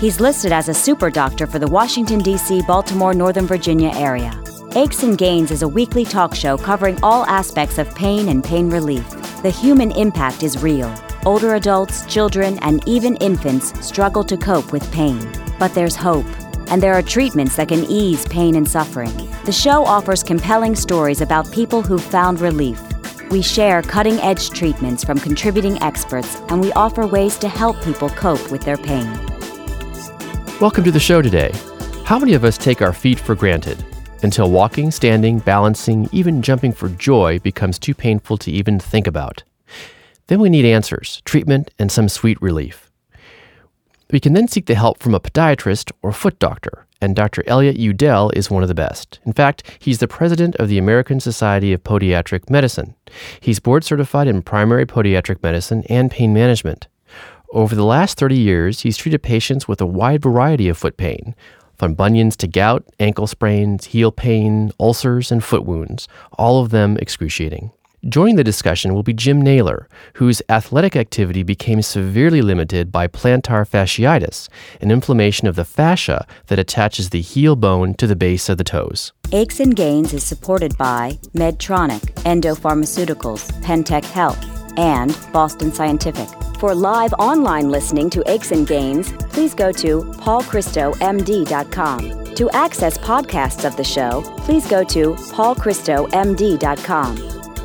He's 0.00 0.18
listed 0.18 0.50
as 0.50 0.68
a 0.68 0.74
super 0.74 1.10
doctor 1.10 1.46
for 1.46 1.58
the 1.58 1.68
Washington, 1.68 2.20
D.C., 2.20 2.62
Baltimore, 2.66 3.12
Northern 3.12 3.46
Virginia 3.46 3.90
area. 3.94 4.32
Aches 4.74 5.02
and 5.02 5.18
Gains 5.18 5.50
is 5.50 5.62
a 5.62 5.68
weekly 5.68 6.04
talk 6.04 6.34
show 6.34 6.56
covering 6.56 6.98
all 7.02 7.26
aspects 7.26 7.76
of 7.76 7.94
pain 7.94 8.28
and 8.28 8.42
pain 8.42 8.70
relief. 8.70 9.06
The 9.42 9.50
human 9.50 9.90
impact 9.92 10.42
is 10.42 10.62
real. 10.62 10.92
Older 11.26 11.54
adults, 11.54 12.06
children, 12.06 12.58
and 12.62 12.82
even 12.88 13.16
infants 13.16 13.78
struggle 13.86 14.24
to 14.24 14.38
cope 14.38 14.72
with 14.72 14.90
pain. 14.90 15.20
But 15.58 15.74
there's 15.74 15.96
hope 15.96 16.26
and 16.70 16.80
there 16.82 16.94
are 16.94 17.02
treatments 17.02 17.56
that 17.56 17.68
can 17.68 17.84
ease 17.84 18.24
pain 18.26 18.54
and 18.54 18.66
suffering. 18.66 19.14
The 19.44 19.52
show 19.52 19.84
offers 19.84 20.22
compelling 20.22 20.76
stories 20.76 21.20
about 21.20 21.50
people 21.50 21.82
who've 21.82 22.02
found 22.02 22.40
relief. 22.40 22.80
We 23.30 23.42
share 23.42 23.82
cutting 23.82 24.18
edge 24.20 24.50
treatments 24.50 25.04
from 25.04 25.18
contributing 25.18 25.82
experts, 25.82 26.36
and 26.48 26.60
we 26.60 26.72
offer 26.72 27.06
ways 27.06 27.36
to 27.38 27.48
help 27.48 27.80
people 27.82 28.08
cope 28.10 28.50
with 28.50 28.62
their 28.62 28.76
pain. 28.76 29.29
Welcome 30.60 30.84
to 30.84 30.92
the 30.92 31.00
show 31.00 31.22
today. 31.22 31.50
How 32.04 32.18
many 32.18 32.34
of 32.34 32.44
us 32.44 32.58
take 32.58 32.82
our 32.82 32.92
feet 32.92 33.18
for 33.18 33.34
granted 33.34 33.82
until 34.22 34.50
walking, 34.50 34.90
standing, 34.90 35.38
balancing, 35.38 36.06
even 36.12 36.42
jumping 36.42 36.74
for 36.74 36.90
joy 36.90 37.38
becomes 37.38 37.78
too 37.78 37.94
painful 37.94 38.36
to 38.36 38.50
even 38.50 38.78
think 38.78 39.06
about? 39.06 39.42
Then 40.26 40.38
we 40.38 40.50
need 40.50 40.66
answers, 40.66 41.22
treatment, 41.24 41.70
and 41.78 41.90
some 41.90 42.10
sweet 42.10 42.36
relief. 42.42 42.90
We 44.10 44.20
can 44.20 44.34
then 44.34 44.48
seek 44.48 44.66
the 44.66 44.74
help 44.74 45.02
from 45.02 45.14
a 45.14 45.20
podiatrist 45.20 45.92
or 46.02 46.12
foot 46.12 46.38
doctor, 46.38 46.86
and 47.00 47.16
Dr. 47.16 47.42
Elliott 47.46 47.78
Udell 47.78 48.28
is 48.36 48.50
one 48.50 48.62
of 48.62 48.68
the 48.68 48.74
best. 48.74 49.18
In 49.24 49.32
fact, 49.32 49.62
he's 49.78 49.96
the 49.96 50.06
president 50.06 50.56
of 50.56 50.68
the 50.68 50.76
American 50.76 51.20
Society 51.20 51.72
of 51.72 51.84
Podiatric 51.84 52.50
Medicine. 52.50 52.94
He's 53.40 53.60
board 53.60 53.82
certified 53.82 54.28
in 54.28 54.42
primary 54.42 54.84
podiatric 54.84 55.42
medicine 55.42 55.84
and 55.88 56.10
pain 56.10 56.34
management. 56.34 56.86
Over 57.52 57.74
the 57.74 57.84
last 57.84 58.16
30 58.16 58.36
years, 58.36 58.82
he's 58.82 58.96
treated 58.96 59.24
patients 59.24 59.66
with 59.66 59.80
a 59.80 59.86
wide 59.86 60.22
variety 60.22 60.68
of 60.68 60.78
foot 60.78 60.96
pain, 60.96 61.34
from 61.76 61.94
bunions 61.94 62.36
to 62.36 62.46
gout, 62.46 62.84
ankle 63.00 63.26
sprains, 63.26 63.86
heel 63.86 64.12
pain, 64.12 64.70
ulcers, 64.78 65.32
and 65.32 65.42
foot 65.42 65.64
wounds, 65.64 66.06
all 66.38 66.62
of 66.62 66.70
them 66.70 66.96
excruciating. 66.98 67.72
Joining 68.08 68.36
the 68.36 68.44
discussion 68.44 68.94
will 68.94 69.02
be 69.02 69.12
Jim 69.12 69.42
Naylor, 69.42 69.88
whose 70.14 70.40
athletic 70.48 70.94
activity 70.94 71.42
became 71.42 71.82
severely 71.82 72.40
limited 72.40 72.92
by 72.92 73.08
plantar 73.08 73.68
fasciitis, 73.68 74.48
an 74.80 74.92
inflammation 74.92 75.48
of 75.48 75.56
the 75.56 75.64
fascia 75.64 76.28
that 76.46 76.58
attaches 76.60 77.10
the 77.10 77.20
heel 77.20 77.56
bone 77.56 77.94
to 77.94 78.06
the 78.06 78.16
base 78.16 78.48
of 78.48 78.58
the 78.58 78.64
toes. 78.64 79.12
Aches 79.32 79.58
and 79.58 79.74
Gains 79.74 80.14
is 80.14 80.22
supported 80.22 80.78
by 80.78 81.18
Medtronic, 81.34 82.24
Endo 82.24 82.54
Pharmaceuticals, 82.54 83.50
Pentec 83.60 84.04
Health, 84.04 84.59
and 84.76 85.16
Boston 85.32 85.72
Scientific. 85.72 86.28
For 86.58 86.74
live 86.74 87.14
online 87.14 87.70
listening 87.70 88.10
to 88.10 88.22
Aches 88.30 88.52
and 88.52 88.66
Gains, 88.66 89.12
please 89.30 89.54
go 89.54 89.72
to 89.72 90.02
paulchristomd.com. 90.02 92.34
To 92.34 92.50
access 92.50 92.98
podcasts 92.98 93.64
of 93.64 93.76
the 93.76 93.84
show, 93.84 94.20
please 94.38 94.66
go 94.66 94.84
to 94.84 95.14
paulchristomd.com. 95.14 97.16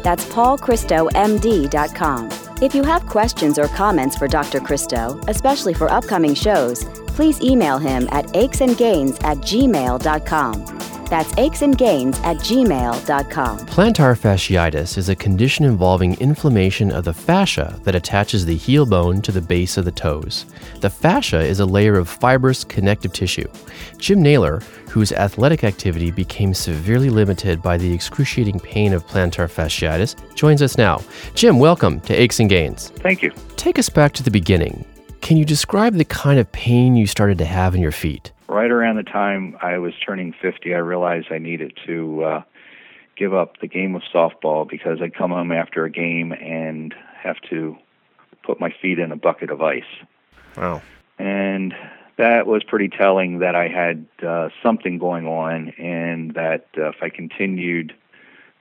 That's 0.04 0.24
paulchristomd.com. 0.26 2.30
If 2.62 2.74
you 2.74 2.84
have 2.84 3.06
questions 3.06 3.60
or 3.60 3.68
comments 3.68 4.16
for 4.16 4.30
Dr. 4.30 4.62
Christo, 4.62 5.20
especially 5.28 5.74
for 5.74 5.92
upcoming 5.92 6.34
shows, 6.34 6.86
please 7.08 7.42
email 7.42 7.78
him 7.78 8.08
at 8.12 8.28
achesandgains 8.28 9.22
at 9.24 9.40
gmail.com. 9.40 10.75
That's 11.06 11.34
achesandgains 11.34 12.16
at 12.24 12.38
gmail.com. 12.38 13.60
Plantar 13.60 14.18
fasciitis 14.18 14.98
is 14.98 15.10
a 15.10 15.16
condition 15.16 15.66
involving 15.66 16.20
inflammation 16.20 16.92
of 16.92 17.06
the 17.06 17.14
fascia 17.14 17.80
that 17.84 17.96
attaches 17.96 18.46
the 18.46 18.56
heel 18.56 18.86
bone 18.86 19.22
to 19.22 19.32
the 19.32 19.42
base 19.42 19.78
of 19.78 19.86
the 19.86 19.92
toes. 19.92 20.46
The 20.82 20.90
fascia 20.90 21.40
is 21.40 21.60
a 21.60 21.66
layer 21.66 21.98
of 21.98 22.10
fibrous 22.10 22.64
connective 22.64 23.14
tissue. 23.14 23.48
Jim 23.98 24.22
Naylor, 24.22 24.62
whose 24.90 25.12
athletic 25.12 25.64
activity 25.64 26.12
became 26.12 26.54
severely 26.54 27.10
limited 27.10 27.62
by 27.62 27.78
the 27.78 27.94
excruciating 27.94 28.60
pain 28.60 28.94
of 28.94 29.06
plantar 29.06 29.50
fasciitis, 29.50 30.16
joins 30.36 30.62
us 30.62 30.78
now. 30.78 31.02
Jim, 31.34 31.60
welcome 31.60 32.00
to 32.02 32.14
Aches 32.14 32.40
and 32.40 32.50
Gains. 32.50 32.90
Thank 32.98 33.22
you. 33.22 33.32
Take 33.58 33.78
us 33.78 33.90
back 33.90 34.14
to 34.14 34.24
the 34.24 34.32
beginning. 34.32 34.86
Can 35.22 35.38
you 35.38 35.46
describe 35.46 35.96
the 35.96 36.06
kind 36.06 36.40
of 36.40 36.52
pain 36.52 36.96
you 36.96 37.08
started 37.08 37.38
to 37.40 37.46
have 37.46 37.74
in 37.76 37.82
your 37.82 37.92
feet? 37.92 38.32
Right 38.48 38.72
around 38.72 38.98
the 38.98 39.04
time 39.04 39.58
I 39.62 39.78
was 39.78 39.94
turning 40.06 40.34
50, 40.42 40.74
I 40.74 40.78
realized 40.78 41.28
I 41.32 41.38
needed 41.38 41.78
to 41.86 42.24
uh, 42.24 42.42
give 43.16 43.34
up 43.34 43.60
the 43.60 43.68
game 43.68 43.96
of 43.96 44.02
softball 44.14 44.68
because 44.68 45.02
I'd 45.02 45.16
come 45.16 45.32
home 45.32 45.52
after 45.52 45.86
a 45.86 45.90
game 45.90 46.32
and 46.34 46.94
have 47.22 47.38
to 47.50 47.78
put 48.44 48.60
my 48.60 48.74
feet 48.82 49.00
in 49.00 49.12
a 49.12 49.16
bucket 49.16 49.50
of 49.50 49.62
ice. 49.62 49.84
Wow. 50.56 50.82
And 51.18 51.74
that 52.18 52.48
was 52.48 52.64
pretty 52.64 52.90
telling 52.90 53.40
that 53.40 53.56
I 53.56 53.68
had 53.68 54.06
uh, 54.26 54.50
something 54.62 54.98
going 54.98 55.28
on 55.28 55.70
and 55.78 56.34
that 56.36 56.68
uh, 56.78 56.90
if 56.90 56.96
I 57.02 57.10
continued 57.10 57.94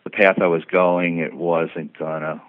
the 0.05 0.11
path 0.11 0.41
I 0.41 0.47
was 0.47 0.65
going, 0.65 1.19
it 1.19 1.35
wasn't 1.35 1.97
going 1.99 2.23
to 2.23 2.41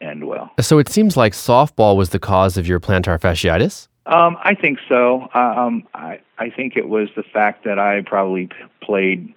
end 0.00 0.26
well. 0.26 0.50
So 0.60 0.78
it 0.78 0.88
seems 0.88 1.16
like 1.16 1.32
softball 1.32 1.96
was 1.96 2.10
the 2.10 2.18
cause 2.18 2.56
of 2.56 2.66
your 2.66 2.80
plantar 2.80 3.18
fasciitis? 3.18 3.88
Um, 4.06 4.36
I 4.42 4.54
think 4.54 4.78
so. 4.88 5.28
Um, 5.34 5.84
I 5.94 6.20
I 6.38 6.50
think 6.50 6.76
it 6.76 6.88
was 6.88 7.08
the 7.14 7.22
fact 7.22 7.64
that 7.64 7.78
I 7.78 8.02
probably 8.02 8.48
played 8.80 9.32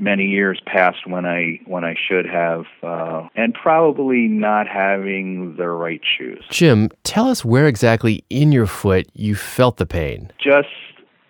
many 0.00 0.24
years 0.24 0.60
past 0.66 1.06
when 1.06 1.24
I 1.24 1.60
when 1.66 1.84
I 1.84 1.94
should 1.94 2.26
have, 2.26 2.64
uh, 2.82 3.28
and 3.36 3.54
probably 3.54 4.26
not 4.28 4.66
having 4.66 5.56
the 5.56 5.68
right 5.68 6.00
shoes. 6.02 6.44
Jim, 6.50 6.90
tell 7.04 7.28
us 7.28 7.44
where 7.44 7.68
exactly 7.68 8.24
in 8.30 8.52
your 8.52 8.66
foot 8.66 9.06
you 9.14 9.34
felt 9.34 9.76
the 9.76 9.86
pain. 9.86 10.30
Just 10.42 10.68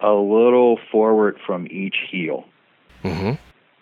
a 0.00 0.12
little 0.12 0.78
forward 0.91 1.38
from 1.44 1.66
each 1.70 1.97
heel, 2.10 2.44
mm-hmm. 3.05 3.32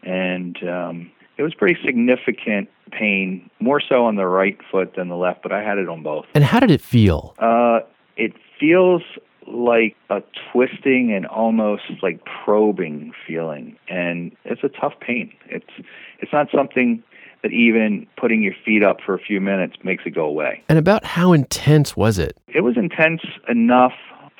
and 0.08 0.56
um, 0.68 1.10
it 1.36 1.42
was 1.42 1.54
pretty 1.54 1.78
significant 1.84 2.68
pain, 2.90 3.50
more 3.60 3.80
so 3.80 4.04
on 4.04 4.16
the 4.16 4.26
right 4.26 4.58
foot 4.70 4.94
than 4.96 5.08
the 5.08 5.16
left, 5.16 5.42
but 5.42 5.52
I 5.52 5.62
had 5.62 5.78
it 5.78 5.88
on 5.88 6.02
both. 6.02 6.26
And 6.34 6.44
how 6.44 6.60
did 6.60 6.70
it 6.70 6.80
feel? 6.80 7.34
Uh, 7.38 7.80
it 8.16 8.32
feels 8.58 9.02
like 9.46 9.96
a 10.10 10.22
twisting 10.52 11.12
and 11.12 11.26
almost 11.26 11.84
like 12.02 12.20
probing 12.24 13.12
feeling 13.26 13.76
and 13.88 14.32
it's 14.44 14.62
a 14.64 14.68
tough 14.68 14.94
pain. 15.00 15.32
It's 15.48 15.70
it's 16.18 16.32
not 16.32 16.48
something 16.54 17.02
that 17.42 17.52
even 17.52 18.06
putting 18.16 18.42
your 18.42 18.54
feet 18.64 18.82
up 18.82 18.98
for 19.04 19.14
a 19.14 19.18
few 19.18 19.40
minutes 19.40 19.76
makes 19.84 20.04
it 20.04 20.10
go 20.10 20.24
away. 20.24 20.64
And 20.68 20.78
about 20.78 21.04
how 21.04 21.32
intense 21.32 21.96
was 21.96 22.18
it? 22.18 22.36
It 22.48 22.62
was 22.62 22.76
intense 22.76 23.22
enough 23.48 23.92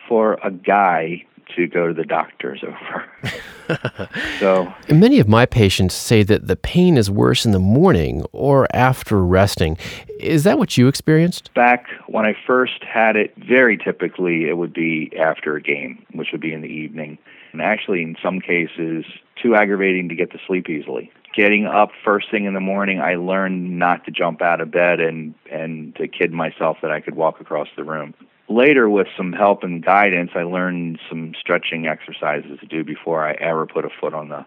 for 0.09 0.39
a 0.43 0.51
guy 0.51 1.25
to 1.55 1.67
go 1.67 1.87
to 1.87 1.95
the 1.95 2.05
doctors 2.05 2.65
over. 2.65 3.05
so 4.41 4.73
many 4.89 5.19
of 5.19 5.29
my 5.29 5.47
patients 5.47 5.95
say 5.95 6.23
that 6.23 6.47
the 6.47 6.57
pain 6.57 6.97
is 6.97 7.11
worse 7.11 7.45
in 7.45 7.53
the 7.53 7.59
morning 7.59 8.25
or 8.33 8.67
after 8.75 9.25
resting. 9.25 9.77
Is 10.21 10.45
that 10.45 10.59
what 10.59 10.77
you 10.77 10.89
experienced? 10.89 11.53
Back 11.55 11.87
when 12.07 12.27
I 12.27 12.35
first 12.47 12.83
had 12.85 13.17
it, 13.17 13.35
very 13.37 13.77
typically 13.77 14.49
it 14.49 14.57
would 14.57 14.73
be 14.73 15.13
after 15.19 15.57
a 15.57 15.63
game, 15.63 16.05
which 16.13 16.29
would 16.33 16.41
be 16.41 16.53
in 16.53 16.61
the 16.61 16.69
evening. 16.69 17.19
And 17.53 17.63
actually, 17.63 18.03
in 18.03 18.17
some 18.23 18.41
cases, 18.41 19.05
too 19.43 19.55
aggravating 19.55 20.09
to 20.09 20.15
get 20.15 20.31
to 20.33 20.39
sleep 20.47 20.69
easily. 20.69 21.11
Getting 21.35 21.67
up 21.67 21.91
first 22.05 22.31
thing 22.31 22.45
in 22.45 22.55
the 22.55 22.61
morning, 22.61 23.01
I 23.01 23.17
learned 23.17 23.79
not 23.79 24.05
to 24.07 24.11
jump 24.11 24.41
out 24.41 24.61
of 24.61 24.71
bed 24.71 25.01
and 25.01 25.35
and 25.51 25.95
to 25.97 26.09
kid 26.09 26.33
myself 26.33 26.79
that 26.81 26.91
I 26.91 27.01
could 27.01 27.15
walk 27.15 27.41
across 27.41 27.69
the 27.77 27.85
room 27.85 28.15
later 28.49 28.89
with 28.89 29.07
some 29.17 29.33
help 29.33 29.63
and 29.63 29.85
guidance 29.85 30.31
i 30.35 30.43
learned 30.43 30.99
some 31.09 31.33
stretching 31.39 31.87
exercises 31.87 32.59
to 32.61 32.67
do 32.67 32.85
before 32.85 33.27
i 33.27 33.33
ever 33.35 33.67
put 33.67 33.85
a 33.85 33.91
foot 34.01 34.15
on 34.15 34.29
the 34.29 34.47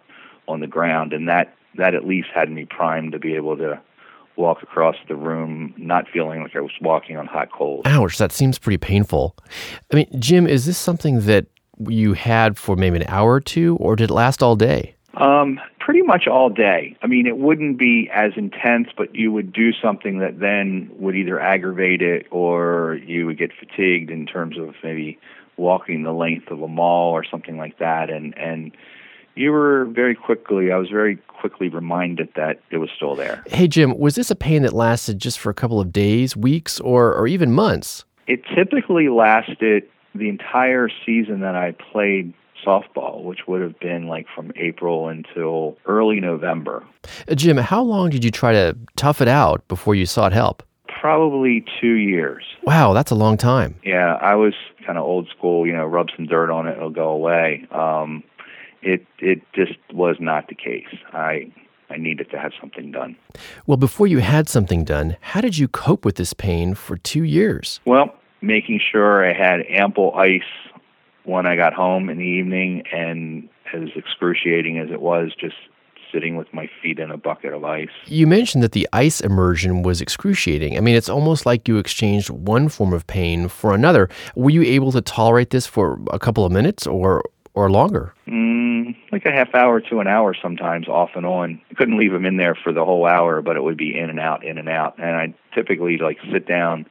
on 0.49 0.59
the 0.59 0.67
ground. 0.67 1.13
And 1.13 1.29
that 1.29 1.53
that 1.75 1.93
at 1.93 2.05
least 2.05 2.29
had 2.33 2.51
me 2.51 2.65
primed 2.65 3.13
to 3.13 3.19
be 3.19 3.35
able 3.35 3.55
to 3.57 3.79
walk 4.35 4.63
across 4.63 4.95
the 5.07 5.15
room 5.15 5.73
not 5.77 6.05
feeling 6.11 6.41
like 6.41 6.55
i 6.55 6.61
was 6.61 6.71
walking 6.81 7.15
on 7.17 7.27
hot 7.27 7.51
coals. 7.51 7.83
Ouch 7.85 8.17
that 8.17 8.31
seems 8.31 8.57
pretty 8.57 8.77
painful. 8.77 9.35
I 9.91 9.95
mean 9.95 10.07
jim 10.19 10.47
is 10.47 10.65
this 10.65 10.77
something 10.77 11.21
that 11.21 11.45
you 11.87 12.13
had 12.13 12.57
for 12.57 12.75
maybe 12.75 12.97
an 12.97 13.05
hour 13.07 13.33
or 13.33 13.39
two 13.39 13.77
or 13.77 13.95
did 13.95 14.09
it 14.09 14.13
last 14.13 14.41
all 14.41 14.55
day? 14.55 14.95
Um 15.13 15.59
pretty 15.89 16.05
much 16.05 16.27
all 16.27 16.51
day. 16.51 16.95
I 17.01 17.07
mean, 17.07 17.25
it 17.25 17.39
wouldn't 17.39 17.79
be 17.79 18.11
as 18.13 18.33
intense, 18.35 18.89
but 18.95 19.15
you 19.15 19.31
would 19.31 19.51
do 19.51 19.73
something 19.73 20.19
that 20.19 20.39
then 20.39 20.87
would 20.99 21.15
either 21.15 21.39
aggravate 21.39 22.03
it 22.03 22.27
or 22.29 22.99
you 23.07 23.25
would 23.25 23.39
get 23.39 23.49
fatigued 23.59 24.11
in 24.11 24.27
terms 24.27 24.55
of 24.59 24.75
maybe 24.83 25.17
walking 25.57 26.03
the 26.03 26.11
length 26.11 26.51
of 26.51 26.61
a 26.61 26.67
mall 26.67 27.11
or 27.11 27.23
something 27.23 27.57
like 27.57 27.79
that. 27.79 28.11
And 28.11 28.37
and 28.37 28.71
you 29.33 29.51
were 29.51 29.85
very 29.85 30.13
quickly, 30.13 30.71
I 30.71 30.77
was 30.77 30.89
very 30.89 31.15
quickly 31.15 31.69
reminded 31.69 32.29
that 32.35 32.61
it 32.69 32.77
was 32.77 32.91
still 32.95 33.15
there. 33.15 33.43
Hey, 33.47 33.67
Jim, 33.67 33.97
was 33.97 34.13
this 34.13 34.29
a 34.29 34.35
pain 34.35 34.61
that 34.61 34.73
lasted 34.73 35.17
just 35.17 35.39
for 35.39 35.49
a 35.49 35.55
couple 35.55 35.79
of 35.79 35.91
days, 35.91 36.37
weeks, 36.37 36.79
or, 36.81 37.15
or 37.15 37.25
even 37.25 37.51
months? 37.51 38.05
It 38.27 38.43
typically 38.55 39.09
lasted 39.09 39.87
the 40.13 40.29
entire 40.29 40.87
season 41.03 41.39
that 41.39 41.55
I 41.55 41.71
played 41.71 42.31
softball, 42.65 43.23
which 43.23 43.47
would 43.47 43.61
have 43.61 43.79
been 43.79 44.07
like 44.07 44.27
from 44.33 44.51
April 44.55 45.07
until 45.07 45.77
early 45.85 46.19
November. 46.19 46.83
Jim, 47.35 47.57
how 47.57 47.81
long 47.81 48.09
did 48.09 48.23
you 48.23 48.31
try 48.31 48.51
to 48.51 48.77
tough 48.95 49.21
it 49.21 49.27
out 49.27 49.67
before 49.67 49.95
you 49.95 50.05
sought 50.05 50.33
help? 50.33 50.63
Probably 50.87 51.63
two 51.79 51.93
years. 51.93 52.43
Wow, 52.63 52.93
that's 52.93 53.11
a 53.11 53.15
long 53.15 53.37
time. 53.37 53.75
Yeah, 53.83 54.15
I 54.21 54.35
was 54.35 54.53
kind 54.85 54.97
of 54.97 55.05
old 55.05 55.29
school, 55.29 55.65
you 55.65 55.73
know, 55.73 55.85
rub 55.85 56.07
some 56.15 56.25
dirt 56.25 56.51
on 56.51 56.67
it, 56.67 56.75
it'll 56.75 56.89
go 56.89 57.09
away. 57.09 57.67
Um, 57.71 58.23
it 58.81 59.05
it 59.19 59.41
just 59.53 59.77
was 59.93 60.17
not 60.19 60.47
the 60.47 60.55
case. 60.55 60.87
I 61.13 61.51
I 61.89 61.97
needed 61.97 62.29
to 62.31 62.39
have 62.39 62.51
something 62.59 62.91
done. 62.91 63.15
Well, 63.65 63.77
before 63.77 64.07
you 64.07 64.19
had 64.19 64.47
something 64.47 64.83
done, 64.83 65.17
how 65.21 65.41
did 65.41 65.57
you 65.57 65.67
cope 65.67 66.05
with 66.05 66.15
this 66.15 66.33
pain 66.33 66.75
for 66.75 66.97
two 66.97 67.23
years? 67.23 67.79
Well, 67.85 68.13
making 68.41 68.79
sure 68.79 69.27
I 69.27 69.33
had 69.33 69.65
ample 69.67 70.13
ice 70.15 70.41
when 71.29 71.45
I 71.45 71.55
got 71.55 71.73
home 71.73 72.09
in 72.09 72.17
the 72.17 72.25
evening, 72.25 72.83
and 72.91 73.47
as 73.73 73.89
excruciating 73.95 74.79
as 74.79 74.89
it 74.89 75.01
was, 75.01 75.31
just 75.39 75.55
sitting 76.11 76.35
with 76.35 76.51
my 76.53 76.69
feet 76.81 76.99
in 76.99 77.11
a 77.11 77.17
bucket 77.17 77.53
of 77.53 77.63
ice. 77.63 77.89
You 78.05 78.27
mentioned 78.27 78.63
that 78.63 78.71
the 78.71 78.87
ice 78.93 79.21
immersion 79.21 79.83
was 79.83 80.01
excruciating. 80.01 80.77
I 80.77 80.81
mean, 80.81 80.95
it's 80.95 81.09
almost 81.09 81.45
like 81.45 81.67
you 81.67 81.77
exchanged 81.77 82.29
one 82.29 82.69
form 82.69 82.93
of 82.93 83.05
pain 83.07 83.47
for 83.47 83.73
another. 83.73 84.09
Were 84.35 84.49
you 84.49 84.63
able 84.63 84.91
to 84.93 85.01
tolerate 85.01 85.51
this 85.51 85.67
for 85.67 85.99
a 86.11 86.19
couple 86.19 86.45
of 86.45 86.51
minutes 86.51 86.87
or 86.87 87.23
or 87.55 87.69
longer? 87.69 88.13
Mm, 88.27 88.95
like 89.11 89.25
a 89.25 89.31
half 89.31 89.53
hour 89.53 89.81
to 89.81 89.99
an 89.99 90.07
hour 90.07 90.35
sometimes, 90.39 90.87
off 90.87 91.11
and 91.15 91.25
on. 91.25 91.61
I 91.71 91.73
couldn't 91.73 91.97
leave 91.97 92.11
them 92.11 92.25
in 92.25 92.37
there 92.37 92.55
for 92.55 92.71
the 92.71 92.85
whole 92.85 93.05
hour, 93.05 93.41
but 93.41 93.55
it 93.55 93.63
would 93.63 93.77
be 93.77 93.97
in 93.97 94.09
and 94.09 94.19
out, 94.19 94.43
in 94.43 94.57
and 94.57 94.69
out. 94.69 94.97
And 94.97 95.15
I 95.15 95.33
typically 95.53 95.97
like 95.97 96.17
sit 96.31 96.47
down, 96.47 96.85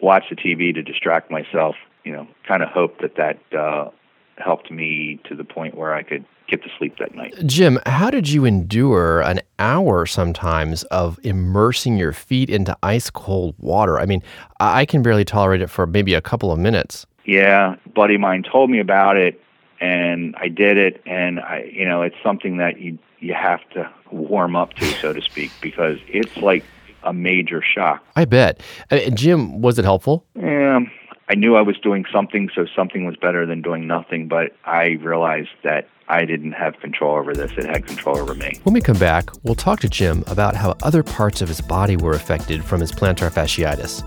watch 0.00 0.24
the 0.30 0.36
TV 0.36 0.74
to 0.74 0.82
distract 0.82 1.30
myself. 1.30 1.76
You 2.04 2.12
know, 2.12 2.28
kind 2.46 2.62
of 2.62 2.68
hope 2.68 3.00
that 3.00 3.16
that 3.16 3.38
uh, 3.56 3.90
helped 4.38 4.70
me 4.70 5.20
to 5.28 5.34
the 5.34 5.44
point 5.44 5.76
where 5.76 5.94
I 5.94 6.02
could 6.02 6.24
get 6.48 6.62
to 6.64 6.68
sleep 6.78 6.96
that 6.98 7.14
night. 7.14 7.34
Jim, 7.46 7.78
how 7.86 8.10
did 8.10 8.28
you 8.28 8.44
endure 8.44 9.20
an 9.20 9.40
hour 9.58 10.04
sometimes 10.06 10.82
of 10.84 11.18
immersing 11.22 11.96
your 11.96 12.12
feet 12.12 12.50
into 12.50 12.76
ice 12.82 13.10
cold 13.10 13.54
water? 13.58 13.98
I 13.98 14.06
mean, 14.06 14.22
I 14.58 14.84
can 14.84 15.02
barely 15.02 15.24
tolerate 15.24 15.60
it 15.60 15.68
for 15.68 15.86
maybe 15.86 16.14
a 16.14 16.20
couple 16.20 16.50
of 16.50 16.58
minutes. 16.58 17.06
Yeah, 17.24 17.76
buddy 17.94 18.16
of 18.16 18.20
mine 18.20 18.42
told 18.42 18.70
me 18.70 18.80
about 18.80 19.16
it 19.16 19.40
and 19.80 20.34
I 20.36 20.48
did 20.48 20.76
it, 20.76 21.00
and 21.06 21.40
I, 21.40 21.70
you 21.72 21.88
know, 21.88 22.02
it's 22.02 22.16
something 22.22 22.58
that 22.58 22.80
you 22.80 22.98
you 23.18 23.34
have 23.34 23.60
to 23.70 23.90
warm 24.10 24.56
up 24.56 24.74
to, 24.74 24.84
so 24.84 25.12
to 25.12 25.20
speak, 25.20 25.50
because 25.60 25.98
it's 26.08 26.36
like 26.38 26.64
a 27.02 27.12
major 27.12 27.62
shock. 27.62 28.02
I 28.16 28.24
bet. 28.24 28.60
Uh, 28.90 29.10
Jim, 29.10 29.60
was 29.60 29.78
it 29.78 29.84
helpful? 29.84 30.24
Yeah, 30.34 30.80
I 31.30 31.34
knew 31.34 31.54
I 31.54 31.62
was 31.62 31.78
doing 31.78 32.04
something, 32.12 32.50
so 32.56 32.66
something 32.74 33.06
was 33.06 33.14
better 33.14 33.46
than 33.46 33.62
doing 33.62 33.86
nothing. 33.86 34.26
But 34.26 34.50
I 34.64 34.98
realized 35.00 35.50
that 35.62 35.86
I 36.08 36.24
didn't 36.24 36.52
have 36.52 36.80
control 36.80 37.16
over 37.16 37.34
this; 37.34 37.52
it 37.56 37.66
had 37.66 37.86
control 37.86 38.18
over 38.18 38.34
me. 38.34 38.58
When 38.64 38.72
we 38.72 38.80
come 38.80 38.98
back, 38.98 39.30
we'll 39.44 39.54
talk 39.54 39.78
to 39.80 39.88
Jim 39.88 40.24
about 40.26 40.56
how 40.56 40.74
other 40.82 41.04
parts 41.04 41.40
of 41.40 41.46
his 41.46 41.60
body 41.60 41.96
were 41.96 42.14
affected 42.14 42.64
from 42.64 42.80
his 42.80 42.90
plantar 42.90 43.30
fasciitis. 43.30 44.02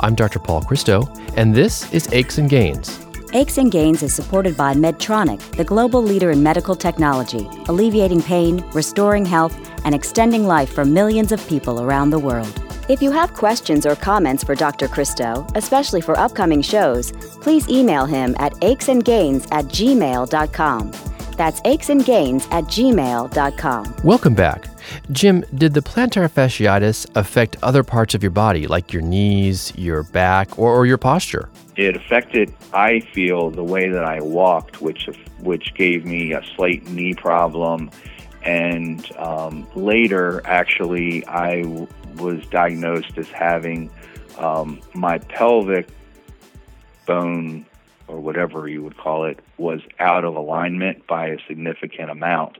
I'm 0.00 0.16
Dr. 0.16 0.40
Paul 0.40 0.62
Christo, 0.62 1.06
and 1.36 1.54
this 1.54 1.92
is 1.94 2.12
Aches 2.12 2.38
and 2.38 2.50
Gains. 2.50 2.98
Aches 3.34 3.58
and 3.58 3.70
Gains 3.70 4.02
is 4.02 4.12
supported 4.12 4.56
by 4.56 4.74
Medtronic, 4.74 5.40
the 5.56 5.62
global 5.62 6.02
leader 6.02 6.32
in 6.32 6.42
medical 6.42 6.74
technology, 6.74 7.48
alleviating 7.68 8.20
pain, 8.20 8.64
restoring 8.72 9.24
health, 9.24 9.56
and 9.84 9.94
extending 9.94 10.44
life 10.44 10.72
for 10.72 10.84
millions 10.84 11.30
of 11.30 11.46
people 11.48 11.82
around 11.82 12.10
the 12.10 12.18
world. 12.18 12.63
If 12.86 13.00
you 13.00 13.10
have 13.12 13.32
questions 13.32 13.86
or 13.86 13.96
comments 13.96 14.44
for 14.44 14.54
Dr. 14.54 14.88
Christo, 14.88 15.46
especially 15.54 16.02
for 16.02 16.18
upcoming 16.18 16.60
shows, 16.60 17.12
please 17.40 17.66
email 17.70 18.04
him 18.04 18.36
at 18.38 18.52
achesandgains 18.54 19.48
at 19.52 19.64
gmail.com. 19.66 20.92
That's 21.38 21.62
achesandgains 21.62 22.46
at 22.52 22.64
gmail.com. 22.64 23.96
Welcome 24.04 24.34
back. 24.34 24.68
Jim, 25.12 25.46
did 25.54 25.72
the 25.72 25.80
plantar 25.80 26.28
fasciitis 26.28 27.06
affect 27.16 27.56
other 27.62 27.82
parts 27.82 28.14
of 28.14 28.22
your 28.22 28.30
body, 28.30 28.66
like 28.66 28.92
your 28.92 29.00
knees, 29.00 29.72
your 29.76 30.02
back, 30.02 30.58
or, 30.58 30.70
or 30.70 30.84
your 30.84 30.98
posture? 30.98 31.48
It 31.76 31.96
affected, 31.96 32.52
I 32.74 33.00
feel, 33.00 33.48
the 33.50 33.64
way 33.64 33.88
that 33.88 34.04
I 34.04 34.20
walked, 34.20 34.82
which 34.82 35.08
which 35.40 35.72
gave 35.74 36.04
me 36.04 36.32
a 36.32 36.42
slight 36.54 36.86
knee 36.90 37.14
problem. 37.14 37.90
And 38.42 39.10
um, 39.16 39.66
later, 39.74 40.42
actually, 40.44 41.26
I 41.26 41.62
w- 41.62 41.86
was 42.16 42.44
diagnosed 42.46 43.16
as 43.16 43.28
having 43.28 43.90
um, 44.38 44.80
my 44.94 45.18
pelvic 45.18 45.88
bone, 47.06 47.66
or 48.08 48.20
whatever 48.20 48.68
you 48.68 48.82
would 48.82 48.96
call 48.96 49.24
it, 49.24 49.38
was 49.58 49.80
out 49.98 50.24
of 50.24 50.36
alignment 50.36 51.06
by 51.06 51.28
a 51.28 51.38
significant 51.46 52.10
amount. 52.10 52.58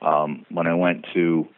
Um, 0.00 0.44
when 0.50 0.66
I 0.66 0.74
went 0.74 1.06
to 1.14 1.48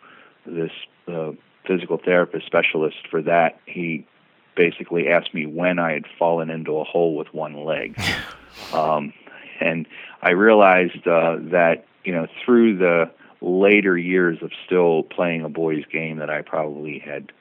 this 0.47 0.73
uh, 1.09 1.33
physical 1.67 1.99
therapist 1.99 2.47
specialist 2.47 2.97
for 3.11 3.23
that, 3.23 3.59
he 3.67 4.07
basically 4.55 5.09
asked 5.09 5.35
me 5.35 5.47
when 5.47 5.79
I 5.79 5.93
had 5.93 6.05
fallen 6.19 6.51
into 6.51 6.79
a 6.79 6.85
hole 6.85 7.17
with 7.17 7.33
one 7.33 7.65
leg. 7.65 7.99
Um, 8.73 9.13
and 9.61 9.87
I 10.23 10.31
realized 10.31 11.07
uh, 11.09 11.37
that, 11.51 11.87
you 12.05 12.13
know, 12.13 12.29
through 12.45 12.79
the 12.79 13.11
later 13.45 13.97
years 13.97 14.39
of 14.43 14.51
still 14.67 15.03
playing 15.05 15.43
a 15.43 15.49
boys' 15.49 15.85
game, 15.91 16.19
that 16.19 16.31
I 16.31 16.43
probably 16.43 16.99
had 16.99 17.33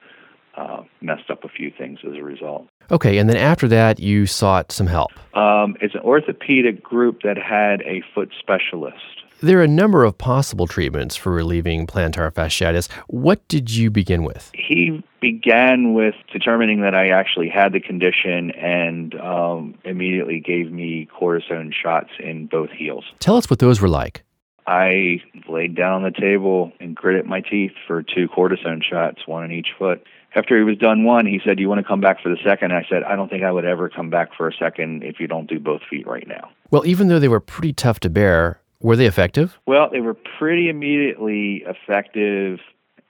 uh, 0.56 0.84
messed 1.02 1.30
up 1.30 1.44
a 1.44 1.50
few 1.50 1.72
things 1.72 2.00
as 2.08 2.16
a 2.16 2.24
result. 2.24 2.68
Okay, 2.92 3.18
and 3.18 3.30
then 3.30 3.38
after 3.38 3.68
that, 3.70 4.00
you 4.00 4.26
sought 4.26 4.72
some 4.72 4.88
help. 4.88 5.12
Um, 5.36 5.76
it's 5.82 5.96
an 5.96 6.02
orthopedic 6.02 6.84
group 6.84 7.22
that 7.24 7.38
had 7.38 7.82
a 7.82 8.04
foot 8.14 8.32
specialist 8.40 9.24
there 9.44 9.60
are 9.60 9.64
a 9.64 9.68
number 9.68 10.06
of 10.06 10.18
possible 10.18 10.68
treatments 10.68 11.18
for 11.18 11.30
relieving 11.30 11.86
plantar 11.86 12.32
fasciitis. 12.32 12.90
What 13.08 13.46
did 13.50 13.70
you 13.70 13.92
begin 13.92 14.24
with? 14.24 14.50
He 14.54 15.04
began 15.20 15.94
with 15.94 16.16
determining 16.32 16.80
that 16.82 16.96
I 16.96 17.10
actually 17.10 17.50
had 17.50 17.74
the 17.74 17.82
condition 17.82 18.52
and 18.52 19.16
um, 19.20 19.76
immediately 19.84 20.40
gave 20.40 20.72
me 20.72 21.10
cortisone 21.20 21.74
shots 21.74 22.12
in 22.20 22.48
both 22.48 22.70
heels. 22.72 23.04
Tell 23.20 23.36
us 23.36 23.50
what 23.50 23.60
those 23.60 23.82
were 23.82 23.90
like. 23.90 24.24
I 24.68 25.22
laid 25.48 25.76
down 25.76 25.94
on 25.94 26.04
the 26.04 26.12
table 26.12 26.72
and 26.80 26.96
gritted 26.96 27.26
my 27.26 27.42
teeth 27.42 27.74
for 27.88 28.02
two 28.02 28.28
cortisone 28.28 28.84
shots, 28.84 29.28
one 29.28 29.44
in 29.44 29.52
each 29.52 29.70
foot. 29.78 30.06
After 30.36 30.58
he 30.58 30.64
was 30.64 30.78
done 30.78 31.04
one, 31.04 31.26
he 31.26 31.40
said, 31.44 31.58
"Do 31.58 31.62
you 31.62 31.70
want 31.70 31.80
to 31.80 31.88
come 31.88 32.02
back 32.02 32.22
for 32.22 32.30
the 32.30 32.38
second? 32.44 32.74
I 32.74 32.84
said, 32.90 33.04
"I 33.04 33.16
don't 33.16 33.30
think 33.30 33.44
I 33.44 33.52
would 33.52 33.66
ever 33.66 33.90
come 33.90 34.10
back 34.10 34.34
for 34.34 34.48
a 34.48 34.54
second 34.54 35.04
if 35.04 35.20
you 35.20 35.28
don't 35.28 35.48
do 35.48 35.60
both 35.60 35.82
feet 35.84 36.08
right 36.08 36.28
now." 36.28 36.50
Well, 36.72 36.86
even 36.88 37.08
though 37.08 37.20
they 37.20 37.28
were 37.28 37.40
pretty 37.40 37.74
tough 37.74 38.00
to 38.02 38.10
bear, 38.10 38.60
were 38.82 38.96
they 38.96 39.06
effective? 39.06 39.60
Well, 39.66 39.90
they 39.92 40.02
were 40.02 40.16
pretty 40.16 40.70
immediately 40.70 41.64
effective, 41.68 42.60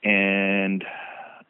and 0.02 0.84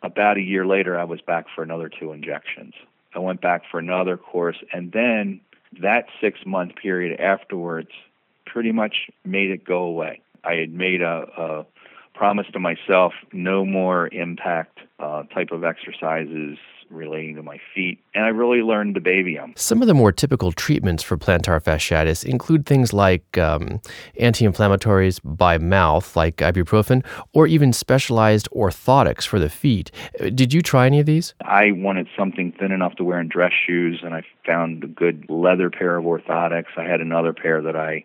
about 0.03 0.37
a 0.37 0.43
year 0.43 0.65
later, 0.65 0.99
I 0.99 1.05
was 1.05 1.21
back 1.21 1.47
for 1.55 1.65
another 1.65 1.89
two 1.89 2.13
injections. 2.13 2.75
I 3.15 3.19
went 3.19 3.41
back 3.41 3.63
for 3.69 3.79
another 3.79 4.17
course, 4.17 4.59
and 4.73 4.93
then 4.93 5.41
that 5.81 6.07
six 6.21 6.41
month 6.47 6.77
period 6.77 7.19
afterwards 7.21 7.91
pretty 8.47 8.73
much 8.73 9.11
made 9.25 9.51
it 9.51 9.65
go 9.65 9.83
away. 9.83 10.21
I 10.45 10.55
had 10.55 10.73
made 10.73 11.03
a, 11.03 11.27
a 11.37 11.67
promise 12.15 12.47
to 12.53 12.61
myself 12.61 13.13
no 13.33 13.65
more 13.65 14.09
impact 14.09 14.79
uh, 14.99 15.25
type 15.25 15.51
of 15.51 15.65
exercises 15.65 16.59
relating 16.91 17.35
to 17.35 17.43
my 17.43 17.59
feet, 17.75 17.99
and 18.15 18.25
I 18.25 18.29
really 18.29 18.63
learned 18.63 18.95
to 18.95 19.01
baby 19.01 19.37
them. 19.37 19.53
Some 19.57 19.83
of 19.83 19.89
the 19.89 19.95
more 19.95 20.13
typical 20.13 20.53
treatments 20.53 21.03
for 21.03 21.17
plantar 21.17 21.61
fasciitis 21.61 22.25
include 22.25 22.67
things 22.67 22.93
like 22.93 23.37
um, 23.39 23.81
anti 24.21 24.45
inflammatories 24.45 25.21
by 25.25 25.59
mouth, 25.59 26.15
like 26.15 26.37
ibuprofen, 26.37 27.05
or 27.33 27.47
even 27.47 27.73
specialized 27.73 28.49
orthotics 28.55 29.27
for 29.27 29.39
the 29.39 29.51
feet. 29.51 29.91
Uh, 30.21 30.29
did 30.29 30.53
you 30.53 30.63
try 30.63 30.87
any 30.87 31.01
of 31.01 31.07
these? 31.07 31.35
I 31.41 31.73
wanted 31.73 32.07
something 32.17 32.53
thin 32.53 32.71
enough 32.71 32.95
to 32.97 33.05
wear 33.05 33.21
in 33.21 33.29
dress 33.29 33.53
shoes, 33.67 34.01
and 34.05 34.15
I 34.15 34.23
found 34.47 34.85
a 34.85 34.89
good 34.89 35.27
leather 35.29 35.71
pair 35.71 35.97
of 35.97 36.05
orthotics. 36.05 36.77
I 36.77 36.85
had 36.85 37.01
another 37.01 37.33
pair 37.33 37.61
that 37.63 37.77
I 37.77 38.05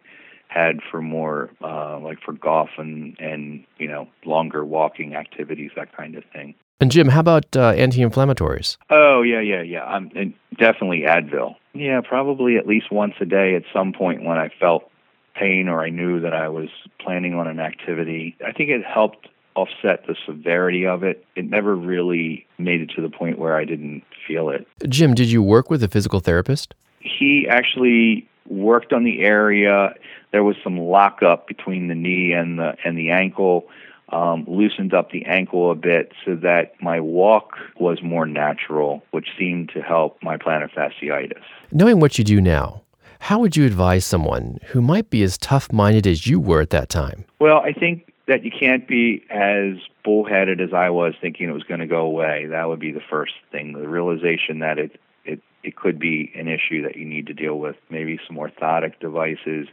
had 0.49 0.79
for 0.91 1.01
more 1.01 1.49
uh, 1.63 1.99
like 1.99 2.19
for 2.21 2.33
golf 2.33 2.69
and 2.77 3.17
and 3.19 3.63
you 3.77 3.87
know 3.87 4.07
longer 4.25 4.65
walking 4.65 5.15
activities, 5.15 5.71
that 5.75 5.95
kind 5.95 6.15
of 6.15 6.23
thing. 6.33 6.55
And 6.81 6.91
Jim, 6.91 7.09
how 7.09 7.19
about 7.19 7.55
uh, 7.57 7.69
anti-inflammatories? 7.71 8.77
Oh 8.89 9.21
yeah, 9.21 9.41
yeah, 9.41 9.61
yeah. 9.61 9.83
I'm 9.83 10.09
definitely 10.57 11.01
Advil. 11.01 11.55
Yeah, 11.73 12.01
probably 12.01 12.57
at 12.57 12.67
least 12.67 12.91
once 12.91 13.13
a 13.21 13.25
day 13.25 13.55
at 13.55 13.63
some 13.73 13.93
point 13.93 14.23
when 14.23 14.37
I 14.37 14.49
felt 14.59 14.89
pain 15.35 15.67
or 15.67 15.81
I 15.81 15.89
knew 15.89 16.19
that 16.19 16.33
I 16.33 16.49
was 16.49 16.69
planning 16.99 17.33
on 17.33 17.47
an 17.47 17.59
activity. 17.59 18.35
I 18.45 18.51
think 18.51 18.69
it 18.69 18.83
helped 18.85 19.27
offset 19.55 20.05
the 20.07 20.15
severity 20.25 20.85
of 20.85 21.03
it. 21.03 21.25
It 21.35 21.45
never 21.45 21.75
really 21.75 22.45
made 22.57 22.81
it 22.81 22.91
to 22.95 23.01
the 23.01 23.09
point 23.09 23.39
where 23.39 23.55
I 23.55 23.65
didn't 23.65 24.03
feel 24.27 24.49
it. 24.49 24.67
Jim, 24.87 25.13
did 25.13 25.31
you 25.31 25.41
work 25.43 25.69
with 25.69 25.83
a 25.83 25.87
physical 25.87 26.19
therapist? 26.19 26.73
He 26.99 27.47
actually 27.49 28.27
worked 28.47 28.93
on 28.93 29.03
the 29.03 29.21
area. 29.21 29.93
There 30.31 30.43
was 30.43 30.55
some 30.63 30.77
lockup 30.77 31.47
between 31.47 31.87
the 31.87 31.95
knee 31.95 32.33
and 32.33 32.59
the 32.59 32.75
and 32.83 32.97
the 32.97 33.11
ankle. 33.11 33.67
Um, 34.11 34.43
loosened 34.47 34.91
up 34.91 35.11
the 35.11 35.23
ankle 35.25 35.69
a 35.69 35.75
bit 35.75 36.13
so 36.25 36.35
that 36.37 36.73
my 36.81 36.99
walk 36.99 37.57
was 37.79 38.01
more 38.01 38.25
natural, 38.25 39.03
which 39.11 39.27
seemed 39.37 39.69
to 39.75 39.83
help 39.83 40.17
my 40.23 40.35
plantar 40.35 40.67
fasciitis. 40.73 41.43
Knowing 41.71 41.99
what 41.99 42.17
you 42.17 42.23
do 42.23 42.41
now, 42.41 42.81
how 43.19 43.37
would 43.37 43.55
you 43.55 43.67
advise 43.67 44.05
someone 44.05 44.57
who 44.69 44.81
might 44.81 45.11
be 45.11 45.21
as 45.21 45.37
tough 45.37 45.71
minded 45.71 46.07
as 46.07 46.25
you 46.25 46.39
were 46.39 46.59
at 46.59 46.71
that 46.71 46.89
time? 46.89 47.25
Well, 47.39 47.59
I 47.59 47.71
think 47.71 48.11
that 48.27 48.43
you 48.43 48.51
can't 48.51 48.87
be 48.87 49.23
as 49.29 49.75
bullheaded 50.03 50.61
as 50.61 50.73
I 50.73 50.89
was 50.89 51.13
thinking 51.19 51.49
it 51.49 51.53
was 51.53 51.63
going 51.63 51.79
to 51.79 51.87
go 51.87 52.01
away. 52.01 52.45
That 52.47 52.67
would 52.67 52.79
be 52.79 52.91
the 52.91 53.01
first 53.09 53.33
thing. 53.51 53.73
The 53.73 53.87
realization 53.87 54.59
that 54.59 54.79
it 54.79 54.99
it 55.29 55.41
it 55.63 55.75
could 55.75 55.99
be 55.99 56.31
an 56.35 56.47
issue 56.47 56.81
that 56.83 56.95
you 56.95 57.05
need 57.05 57.27
to 57.27 57.33
deal 57.33 57.59
with. 57.59 57.75
Maybe 57.89 58.19
some 58.27 58.37
orthotic 58.37 58.99
devices, 58.99 59.67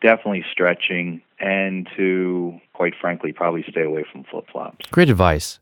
definitely 0.00 0.44
stretching, 0.50 1.20
and 1.40 1.88
to 1.96 2.60
quite 2.72 2.94
frankly 3.00 3.32
probably 3.32 3.64
stay 3.68 3.82
away 3.82 4.04
from 4.10 4.24
flip 4.24 4.46
flops. 4.50 4.86
Great 4.90 5.10
advice. 5.10 5.58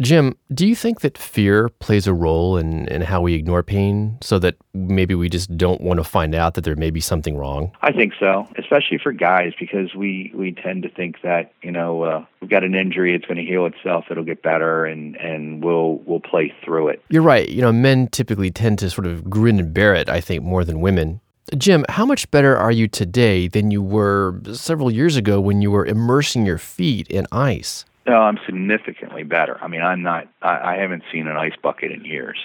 Jim, 0.00 0.36
do 0.52 0.66
you 0.66 0.76
think 0.76 1.00
that 1.00 1.16
fear 1.16 1.70
plays 1.70 2.06
a 2.06 2.12
role 2.12 2.58
in, 2.58 2.86
in 2.88 3.00
how 3.00 3.22
we 3.22 3.32
ignore 3.32 3.62
pain 3.62 4.18
so 4.20 4.38
that 4.38 4.56
maybe 4.74 5.14
we 5.14 5.30
just 5.30 5.56
don't 5.56 5.80
want 5.80 5.98
to 5.98 6.04
find 6.04 6.34
out 6.34 6.52
that 6.54 6.64
there 6.64 6.76
may 6.76 6.90
be 6.90 7.00
something 7.00 7.34
wrong? 7.36 7.72
I 7.80 7.92
think 7.92 8.12
so, 8.20 8.46
especially 8.58 8.98
for 8.98 9.12
guys 9.12 9.54
because 9.58 9.94
we, 9.94 10.30
we 10.34 10.52
tend 10.52 10.82
to 10.82 10.90
think 10.90 11.22
that, 11.22 11.52
you 11.62 11.70
know, 11.70 12.02
uh, 12.02 12.24
we've 12.40 12.50
got 12.50 12.62
an 12.62 12.74
injury, 12.74 13.14
it's 13.14 13.24
going 13.24 13.38
to 13.38 13.44
heal 13.44 13.64
itself, 13.64 14.04
it'll 14.10 14.22
get 14.22 14.42
better, 14.42 14.84
and, 14.84 15.16
and 15.16 15.64
we'll, 15.64 15.94
we'll 16.04 16.20
play 16.20 16.52
through 16.62 16.88
it. 16.88 17.02
You're 17.08 17.22
right. 17.22 17.48
You 17.48 17.62
know, 17.62 17.72
men 17.72 18.08
typically 18.08 18.50
tend 18.50 18.78
to 18.80 18.90
sort 18.90 19.06
of 19.06 19.30
grin 19.30 19.58
and 19.58 19.72
bear 19.72 19.94
it, 19.94 20.10
I 20.10 20.20
think, 20.20 20.42
more 20.42 20.62
than 20.62 20.80
women. 20.80 21.22
Jim, 21.56 21.86
how 21.88 22.04
much 22.04 22.30
better 22.30 22.54
are 22.56 22.72
you 22.72 22.86
today 22.86 23.48
than 23.48 23.70
you 23.70 23.80
were 23.80 24.40
several 24.52 24.90
years 24.90 25.16
ago 25.16 25.40
when 25.40 25.62
you 25.62 25.70
were 25.70 25.86
immersing 25.86 26.44
your 26.44 26.58
feet 26.58 27.08
in 27.08 27.26
ice? 27.32 27.86
No, 28.06 28.20
I'm 28.22 28.38
significantly 28.46 29.24
better. 29.24 29.58
I 29.60 29.68
mean, 29.68 29.82
I'm 29.82 30.02
not. 30.02 30.28
I, 30.40 30.74
I 30.74 30.76
haven't 30.76 31.02
seen 31.12 31.26
an 31.26 31.36
ice 31.36 31.56
bucket 31.60 31.90
in 31.90 32.04
years, 32.04 32.38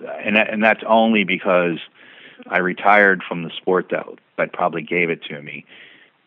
and 0.00 0.36
that, 0.36 0.50
and 0.50 0.62
that's 0.62 0.82
only 0.86 1.24
because 1.24 1.78
I 2.46 2.58
retired 2.58 3.22
from 3.26 3.42
the 3.42 3.50
sport 3.50 3.88
that 3.90 4.06
that 4.38 4.52
probably 4.52 4.82
gave 4.82 5.10
it 5.10 5.22
to 5.24 5.42
me, 5.42 5.66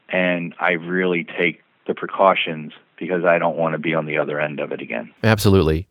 and 0.10 0.54
I 0.60 0.74
really 0.74 1.24
take 1.24 1.64
the 1.88 1.96
precautions 1.96 2.74
because 2.98 3.26
I 3.26 3.38
don't 3.38 3.58
want 3.58 3.74
to 3.74 3.80
be 3.80 3.94
on 3.94 4.06
the 4.06 4.18
other 4.18 4.40
end 4.40 4.60
of 4.60 4.72
it 4.72 4.82
again. 4.82 5.12
Absolutely. 5.24 5.88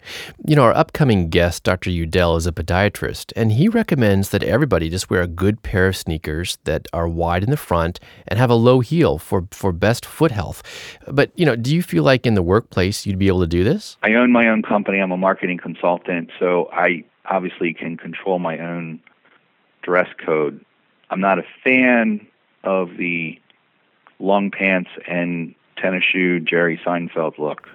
You 0.46 0.56
know, 0.56 0.62
our 0.62 0.74
upcoming 0.74 1.28
guest, 1.28 1.62
Dr. 1.62 1.90
Udell, 1.90 2.36
is 2.36 2.46
a 2.46 2.52
podiatrist, 2.52 3.32
and 3.36 3.52
he 3.52 3.68
recommends 3.68 4.30
that 4.30 4.42
everybody 4.42 4.88
just 4.88 5.10
wear 5.10 5.22
a 5.22 5.26
good 5.26 5.62
pair 5.62 5.88
of 5.88 5.96
sneakers 5.96 6.58
that 6.64 6.88
are 6.92 7.08
wide 7.08 7.44
in 7.44 7.50
the 7.50 7.56
front 7.56 8.00
and 8.26 8.38
have 8.38 8.50
a 8.50 8.54
low 8.54 8.80
heel 8.80 9.18
for, 9.18 9.46
for 9.50 9.72
best 9.72 10.06
foot 10.06 10.30
health. 10.30 10.62
But, 11.06 11.30
you 11.34 11.44
know, 11.44 11.56
do 11.56 11.74
you 11.74 11.82
feel 11.82 12.04
like 12.04 12.26
in 12.26 12.34
the 12.34 12.42
workplace 12.42 13.06
you'd 13.06 13.18
be 13.18 13.28
able 13.28 13.40
to 13.40 13.46
do 13.46 13.64
this? 13.64 13.96
I 14.02 14.14
own 14.14 14.32
my 14.32 14.48
own 14.48 14.62
company. 14.62 14.98
I'm 14.98 15.12
a 15.12 15.16
marketing 15.16 15.58
consultant, 15.58 16.30
so 16.38 16.68
I 16.72 17.04
obviously 17.26 17.74
can 17.74 17.96
control 17.96 18.38
my 18.38 18.58
own 18.58 19.00
dress 19.82 20.08
code. 20.24 20.64
I'm 21.10 21.20
not 21.20 21.38
a 21.38 21.44
fan 21.62 22.26
of 22.64 22.96
the 22.96 23.38
long 24.18 24.50
pants 24.50 24.90
and 25.06 25.54
tennis 25.84 26.04
shoe 26.04 26.40
Jerry 26.40 26.80
Seinfeld 26.84 27.38
look. 27.38 27.68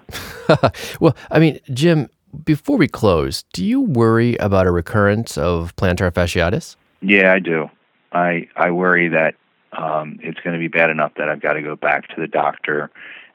well, 1.00 1.16
I 1.30 1.39
mean, 1.39 1.60
Jim, 1.72 2.10
before 2.44 2.78
we 2.78 2.88
close, 2.88 3.44
do 3.54 3.63
you 3.63 3.82
worry 3.82 4.36
about 4.38 4.66
a 4.66 4.72
recurrence 4.72 5.38
of 5.38 5.75
plantar 5.75 6.12
fasciitis? 6.12 6.75
Yeah, 7.01 7.34
I 7.34 7.39
do. 7.39 7.70
I 8.12 8.48
I 8.56 8.72
worry 8.72 9.10
that 9.10 9.36
um, 9.74 10.20
it's 10.24 10.39
going 10.39 10.54
to 10.54 10.60
be 10.60 10.68
bad 10.68 10.89
enough 10.89 11.13
that 11.18 11.30
I've 11.30 11.42
got 11.42 11.54
to 11.54 11.62
go 11.62 11.75
back 11.75 12.08
to 12.10 12.16
the 12.20 12.28
doctor 12.28 12.89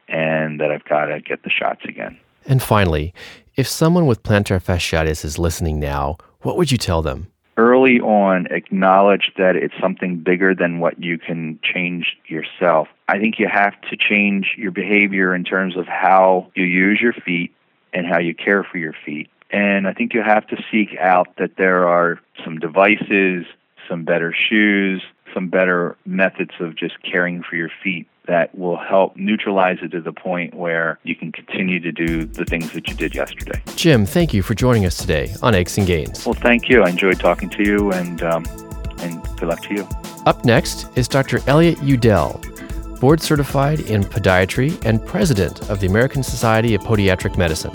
and 0.09 0.61
that 0.61 0.73
I've 0.73 0.85
got 0.85 1.07
to 1.07 1.21
get 1.21 1.45
the 1.45 1.51
shots 1.51 1.83
again. 1.85 2.19
And 2.47 2.61
finally, 2.61 3.15
if 3.55 3.69
someone 3.69 4.07
with 4.07 4.23
plantar 4.25 4.63
fasciitis 4.63 5.25
is 5.25 5.39
listening 5.39 5.79
now, 5.79 6.19
what 6.41 6.57
would 6.57 6.73
you 6.73 6.79
tell 6.79 7.01
them? 7.01 7.29
Early 7.57 8.01
on, 8.01 8.47
acknowledge 8.51 9.31
that 9.39 9.55
it's 9.55 9.75
something 9.81 10.19
bigger 10.19 10.55
than 10.55 10.81
what 10.81 11.03
you 11.03 11.19
can 11.19 11.61
change 11.63 12.17
yourself. 12.27 12.89
I 13.07 13.19
think 13.19 13.39
you 13.39 13.49
have 13.49 13.81
to 13.91 13.97
change 13.97 14.55
your 14.57 14.73
behavior 14.73 15.35
in 15.35 15.45
terms 15.45 15.77
of 15.77 15.87
how 15.87 16.51
you 16.57 16.65
use 16.65 17.01
your 17.01 17.13
feet 17.13 17.55
and 17.93 18.07
how 18.07 18.19
you 18.19 18.35
care 18.35 18.65
for 18.65 18.79
your 18.79 18.95
feet. 19.05 19.29
And 19.51 19.87
I 19.87 19.93
think 19.93 20.15
you 20.15 20.23
have 20.23 20.49
to 20.49 20.57
seek 20.73 20.97
out 20.99 21.37
that 21.39 21.57
there 21.57 21.87
are 21.87 22.19
some 22.45 22.59
devices, 22.59 23.47
some 23.89 24.05
better 24.05 24.35
shoes, 24.35 25.03
some 25.33 25.49
better 25.49 25.97
methods 26.05 26.53
of 26.59 26.75
just 26.75 26.95
caring 27.03 27.43
for 27.43 27.55
your 27.55 27.71
feet 27.83 28.09
that 28.27 28.57
will 28.57 28.77
help 28.77 29.17
neutralize 29.17 29.79
it 29.83 29.91
to 29.93 30.01
the 30.01 30.13
point 30.13 30.55
where 30.55 30.99
you 31.03 31.15
can 31.15 31.31
continue 31.33 31.79
to 31.81 31.93
do 31.93 32.25
the 32.25 32.45
things 32.45 32.73
that 32.73 32.89
you 32.89 32.95
did 32.95 33.15
yesterday. 33.15 33.63
Jim, 33.77 34.07
thank 34.07 34.33
you 34.33 34.43
for 34.43 34.55
joining 34.55 34.87
us 34.87 34.97
today 34.97 35.35
on 35.43 35.55
Aches 35.55 35.77
and 35.79 35.87
Gains. 35.87 36.25
Well, 36.25 36.35
thank 36.35 36.69
you. 36.69 36.83
I 36.83 36.91
enjoyed 36.91 37.21
talking 37.21 37.51
to 37.51 37.63
you, 37.63 37.93
and 37.93 38.23
um, 38.23 38.45
and 38.99 39.23
good 39.37 39.49
luck 39.49 39.63
to 39.63 39.75
you. 39.75 39.89
Up 40.27 40.45
next 40.45 40.89
is 40.97 41.07
Dr. 41.07 41.41
Elliott 41.47 41.83
Udell, 41.83 42.41
board 43.01 43.21
certified 43.21 43.81
in 43.81 44.03
podiatry 44.03 44.83
and 44.85 45.05
president 45.05 45.69
of 45.69 45.81
the 45.81 45.87
American 45.87 46.23
Society 46.23 46.75
of 46.75 46.83
Podiatric 46.83 47.37
Medicine. 47.37 47.73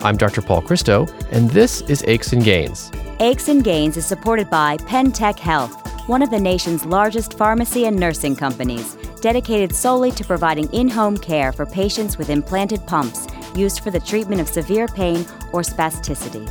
I'm 0.00 0.16
Dr. 0.16 0.42
Paul 0.42 0.62
Christo, 0.62 1.08
and 1.32 1.50
this 1.50 1.80
is 1.82 2.04
Aches 2.06 2.32
and 2.32 2.44
Gains. 2.44 2.92
Aches 3.18 3.48
and 3.48 3.64
Gains 3.64 3.96
is 3.96 4.06
supported 4.06 4.48
by 4.48 4.76
Pentec 4.76 5.40
Health, 5.40 5.74
one 6.08 6.22
of 6.22 6.30
the 6.30 6.38
nation's 6.38 6.86
largest 6.86 7.36
pharmacy 7.36 7.84
and 7.84 7.96
nursing 7.96 8.36
companies, 8.36 8.96
dedicated 9.18 9.74
solely 9.74 10.10
to 10.12 10.24
providing 10.24 10.72
in 10.72 10.88
home 10.88 11.16
care 11.16 11.52
for 11.52 11.66
patients 11.66 12.18
with 12.18 12.30
implanted 12.30 12.86
pumps 12.86 13.26
used 13.54 13.80
for 13.80 13.90
the 13.90 14.00
treatment 14.00 14.40
of 14.40 14.48
severe 14.48 14.88
pain 14.88 15.20
or 15.52 15.62
spasticity. 15.62 16.48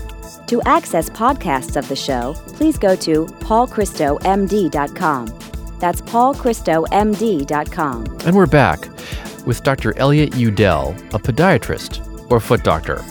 To 0.47 0.61
access 0.63 1.09
podcasts 1.09 1.75
of 1.75 1.87
the 1.87 1.95
show, 1.95 2.33
please 2.47 2.77
go 2.77 2.95
to 2.95 3.25
paulchristomd.com. 3.25 5.39
That's 5.79 6.01
paulchristomd.com. 6.01 8.05
And 8.25 8.35
we're 8.35 8.45
back 8.45 8.89
with 9.45 9.63
Dr. 9.63 9.97
Elliott 9.97 10.35
Udell, 10.35 10.91
a 11.13 11.19
podiatrist 11.19 12.31
or 12.31 12.39
foot 12.39 12.63
doctor. 12.63 13.03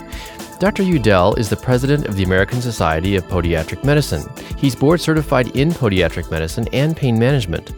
Dr. 0.58 0.82
Udell 0.82 1.34
is 1.34 1.50
the 1.50 1.56
president 1.56 2.06
of 2.06 2.16
the 2.16 2.22
American 2.22 2.62
Society 2.62 3.16
of 3.16 3.24
Podiatric 3.24 3.84
Medicine. 3.84 4.24
He's 4.56 4.74
board 4.74 5.02
certified 5.02 5.54
in 5.54 5.70
podiatric 5.70 6.30
medicine 6.30 6.66
and 6.72 6.96
pain 6.96 7.18
management. 7.18 7.72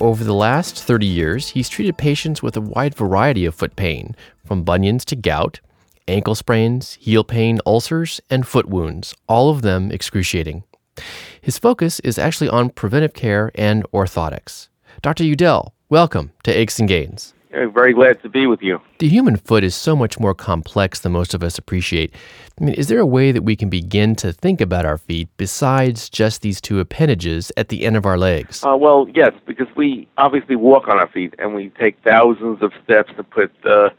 Over 0.00 0.24
the 0.24 0.34
last 0.34 0.82
30 0.82 1.06
years, 1.06 1.48
he's 1.48 1.68
treated 1.68 1.96
patients 1.96 2.42
with 2.42 2.56
a 2.56 2.60
wide 2.60 2.96
variety 2.96 3.44
of 3.44 3.54
foot 3.54 3.76
pain, 3.76 4.16
from 4.44 4.64
bunions 4.64 5.04
to 5.06 5.16
gout, 5.16 5.60
ankle 6.08 6.34
sprains, 6.34 6.94
heel 6.94 7.22
pain, 7.22 7.60
ulcers, 7.64 8.20
and 8.30 8.48
foot 8.48 8.68
wounds, 8.68 9.14
all 9.28 9.50
of 9.50 9.62
them 9.62 9.92
excruciating. 9.92 10.64
His 11.40 11.58
focus 11.58 12.00
is 12.00 12.18
actually 12.18 12.48
on 12.48 12.70
preventive 12.70 13.14
care 13.14 13.52
and 13.54 13.84
orthotics. 13.92 14.68
Dr. 15.02 15.24
Udell, 15.24 15.72
welcome 15.88 16.32
to 16.42 16.52
Aches 16.52 16.80
and 16.80 16.88
Gains. 16.88 17.33
I'm 17.54 17.72
very 17.72 17.92
glad 17.92 18.20
to 18.22 18.28
be 18.28 18.46
with 18.46 18.62
you. 18.62 18.80
The 18.98 19.08
human 19.08 19.36
foot 19.36 19.64
is 19.64 19.74
so 19.74 19.94
much 19.94 20.18
more 20.18 20.34
complex 20.34 21.00
than 21.00 21.12
most 21.12 21.34
of 21.34 21.42
us 21.42 21.58
appreciate. 21.58 22.14
I 22.60 22.64
mean, 22.64 22.74
is 22.74 22.88
there 22.88 23.00
a 23.00 23.06
way 23.06 23.32
that 23.32 23.42
we 23.42 23.56
can 23.56 23.68
begin 23.68 24.14
to 24.16 24.32
think 24.32 24.60
about 24.60 24.84
our 24.84 24.98
feet 24.98 25.28
besides 25.36 26.08
just 26.08 26.42
these 26.42 26.60
two 26.60 26.80
appendages 26.80 27.52
at 27.56 27.68
the 27.68 27.84
end 27.84 27.96
of 27.96 28.06
our 28.06 28.18
legs? 28.18 28.64
Uh, 28.64 28.76
well, 28.76 29.06
yes, 29.14 29.32
because 29.46 29.68
we 29.76 30.08
obviously 30.18 30.56
walk 30.56 30.88
on 30.88 30.98
our 30.98 31.08
feet 31.08 31.34
and 31.38 31.54
we 31.54 31.70
take 31.70 31.96
thousands 32.02 32.62
of 32.62 32.72
steps 32.84 33.12
to 33.16 33.22
put 33.22 33.52
uh, 33.64 33.90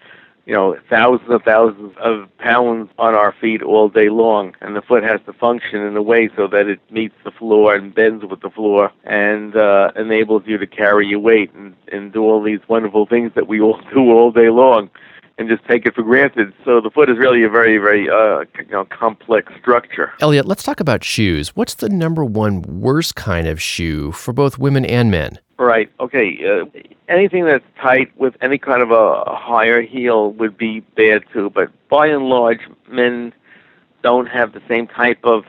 you 0.46 0.54
know, 0.54 0.78
thousands 0.90 1.30
and 1.30 1.44
thousands 1.44 1.94
of 2.00 2.30
pounds 2.38 2.90
on 3.00 3.16
our 3.16 3.34
feet 3.42 3.64
all 3.64 3.90
day 3.90 4.10
long. 4.10 4.56
And 4.62 4.76
the 4.76 4.82
foot 4.82 5.04
has 5.04 5.20
to 5.26 5.34
function 5.34 5.82
in 5.82 5.98
a 5.98 6.02
way 6.02 6.30
so 6.36 6.48
that 6.48 6.68
it 6.68 6.80
meets 6.92 7.16
the 7.24 7.32
floor 7.32 7.76
and 7.76 7.94
bends 7.94 8.24
with 8.24 8.42
the 8.42 8.52
floor 8.52 8.92
and 9.04 9.56
uh, 9.56 9.92
enables 9.96 10.44
you 10.46 10.58
to 10.58 10.68
carry 10.68 11.08
your 11.08 11.20
weight 11.20 11.52
and, 11.54 11.76
and 11.92 12.14
do 12.14 12.24
all 12.24 12.44
these 12.44 12.60
wonderful 12.68 13.08
things 13.08 13.32
that 13.36 13.48
we 13.48 13.60
all 13.60 13.82
do 13.94 14.12
all 14.12 14.32
day 14.32 14.50
long 14.50 14.90
and 15.38 15.50
just 15.50 15.66
take 15.66 15.86
it 15.86 15.96
for 15.96 16.04
granted. 16.04 16.54
So 16.64 16.80
the 16.80 16.90
foot 16.90 17.10
is 17.10 17.18
really 17.18 17.44
a 17.44 17.50
very, 17.50 17.78
very 17.78 18.10
uh, 18.10 18.46
you 18.58 18.72
know, 18.72 18.86
complex 18.86 19.52
structure. 19.60 20.14
Elliott, 20.22 20.46
let's 20.46 20.64
talk 20.64 20.80
about 20.80 21.04
shoes. 21.04 21.50
What's 21.56 21.74
the 21.74 21.90
number 21.90 22.24
one 22.24 22.62
worst 22.62 23.16
kind 23.16 23.48
of 23.48 23.62
shoe 23.62 24.12
for 24.12 24.32
both 24.32 24.58
women 24.58 24.86
and 24.86 25.12
men? 25.12 25.40
Right. 25.58 25.90
Okay. 26.00 26.38
Uh, 26.46 26.66
anything 27.08 27.46
that's 27.46 27.64
tight 27.82 28.12
with 28.18 28.36
any 28.42 28.58
kind 28.58 28.82
of 28.82 28.92
a 28.92 29.24
higher 29.36 29.82
heel 29.82 30.32
would 30.34 30.58
be 30.58 30.82
bad 30.82 31.24
too. 31.32 31.50
But 31.50 31.72
by 31.88 32.08
and 32.08 32.28
large, 32.28 32.60
men 32.90 33.34
don't 34.04 34.28
have 34.28 34.54
the 34.54 34.62
same 34.68 34.88
type 34.88 35.20
of 35.24 35.46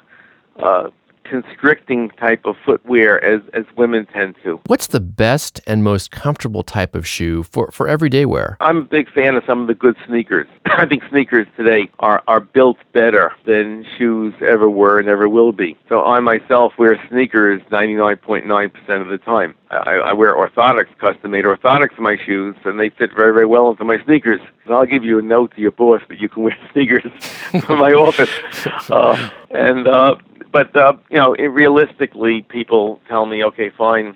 uh, 0.56 0.90
constricting 1.28 2.10
type 2.10 2.44
of 2.44 2.56
footwear 2.64 3.22
as, 3.22 3.40
as 3.52 3.64
women 3.76 4.06
tend 4.06 4.36
to. 4.42 4.60
What's 4.66 4.88
the 4.88 5.00
best 5.00 5.60
and 5.66 5.82
most 5.84 6.10
comfortable 6.10 6.62
type 6.62 6.94
of 6.94 7.06
shoe 7.06 7.42
for, 7.42 7.70
for 7.70 7.88
everyday 7.88 8.24
wear? 8.24 8.56
I'm 8.60 8.78
a 8.78 8.82
big 8.82 9.10
fan 9.12 9.36
of 9.36 9.44
some 9.46 9.60
of 9.60 9.66
the 9.66 9.74
good 9.74 9.96
sneakers. 10.06 10.46
I 10.66 10.86
think 10.86 11.02
sneakers 11.10 11.46
today 11.56 11.90
are, 11.98 12.22
are 12.28 12.40
built 12.40 12.78
better 12.92 13.32
than 13.44 13.84
shoes 13.96 14.34
ever 14.40 14.68
were 14.68 14.98
and 14.98 15.08
ever 15.08 15.28
will 15.28 15.52
be. 15.52 15.76
So 15.88 16.04
I 16.04 16.20
myself 16.20 16.72
wear 16.78 17.00
sneakers 17.08 17.62
99.9% 17.70 19.00
of 19.00 19.08
the 19.08 19.18
time. 19.18 19.54
I, 19.70 19.94
I 19.94 20.12
wear 20.12 20.34
orthotics, 20.34 20.96
custom 20.98 21.32
made 21.32 21.44
orthotics 21.44 21.96
in 21.96 22.04
my 22.04 22.16
shoes, 22.24 22.54
and 22.64 22.78
they 22.78 22.90
fit 22.90 23.10
very, 23.14 23.32
very 23.32 23.46
well 23.46 23.70
into 23.70 23.84
my 23.84 24.02
sneakers. 24.04 24.40
And 24.64 24.74
I'll 24.74 24.86
give 24.86 25.04
you 25.04 25.18
a 25.18 25.22
note 25.22 25.54
to 25.56 25.60
your 25.60 25.72
boss 25.72 26.00
that 26.08 26.20
you 26.20 26.28
can 26.28 26.44
wear 26.44 26.56
sneakers 26.72 27.02
from 27.64 27.80
my 27.80 27.92
office. 27.92 28.30
Uh, 28.88 29.30
and 29.50 29.88
uh, 29.88 30.14
but 30.52 30.74
uh, 30.76 30.94
you 31.16 31.22
know, 31.22 31.32
it, 31.32 31.46
realistically, 31.46 32.42
people 32.42 33.00
tell 33.08 33.24
me, 33.24 33.42
okay, 33.42 33.70
fine. 33.70 34.14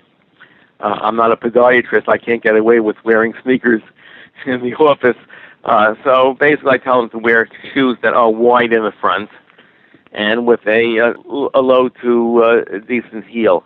Uh, 0.79 0.99
I'm 1.01 1.15
not 1.15 1.31
a 1.31 1.35
podiatrist. 1.35 2.07
I 2.07 2.19
can't 2.19 2.43
get 2.43 2.55
away 2.55 2.79
with 2.79 2.95
wearing 3.03 3.33
sneakers 3.41 3.81
in 4.45 4.61
the 4.61 4.75
office. 4.75 5.17
Uh, 5.63 5.95
so 6.03 6.35
basically, 6.39 6.73
I 6.73 6.77
tell 6.77 7.01
them 7.01 7.09
to 7.09 7.17
wear 7.17 7.49
shoes 7.73 7.97
that 8.03 8.13
are 8.13 8.29
wide 8.29 8.71
in 8.71 8.83
the 8.83 8.91
front 9.01 9.31
and 10.11 10.45
with 10.45 10.59
a, 10.67 10.99
uh, 10.99 11.13
a 11.55 11.61
low 11.61 11.89
to 11.89 12.43
uh, 12.43 12.77
decent 12.87 13.25
heel. 13.25 13.63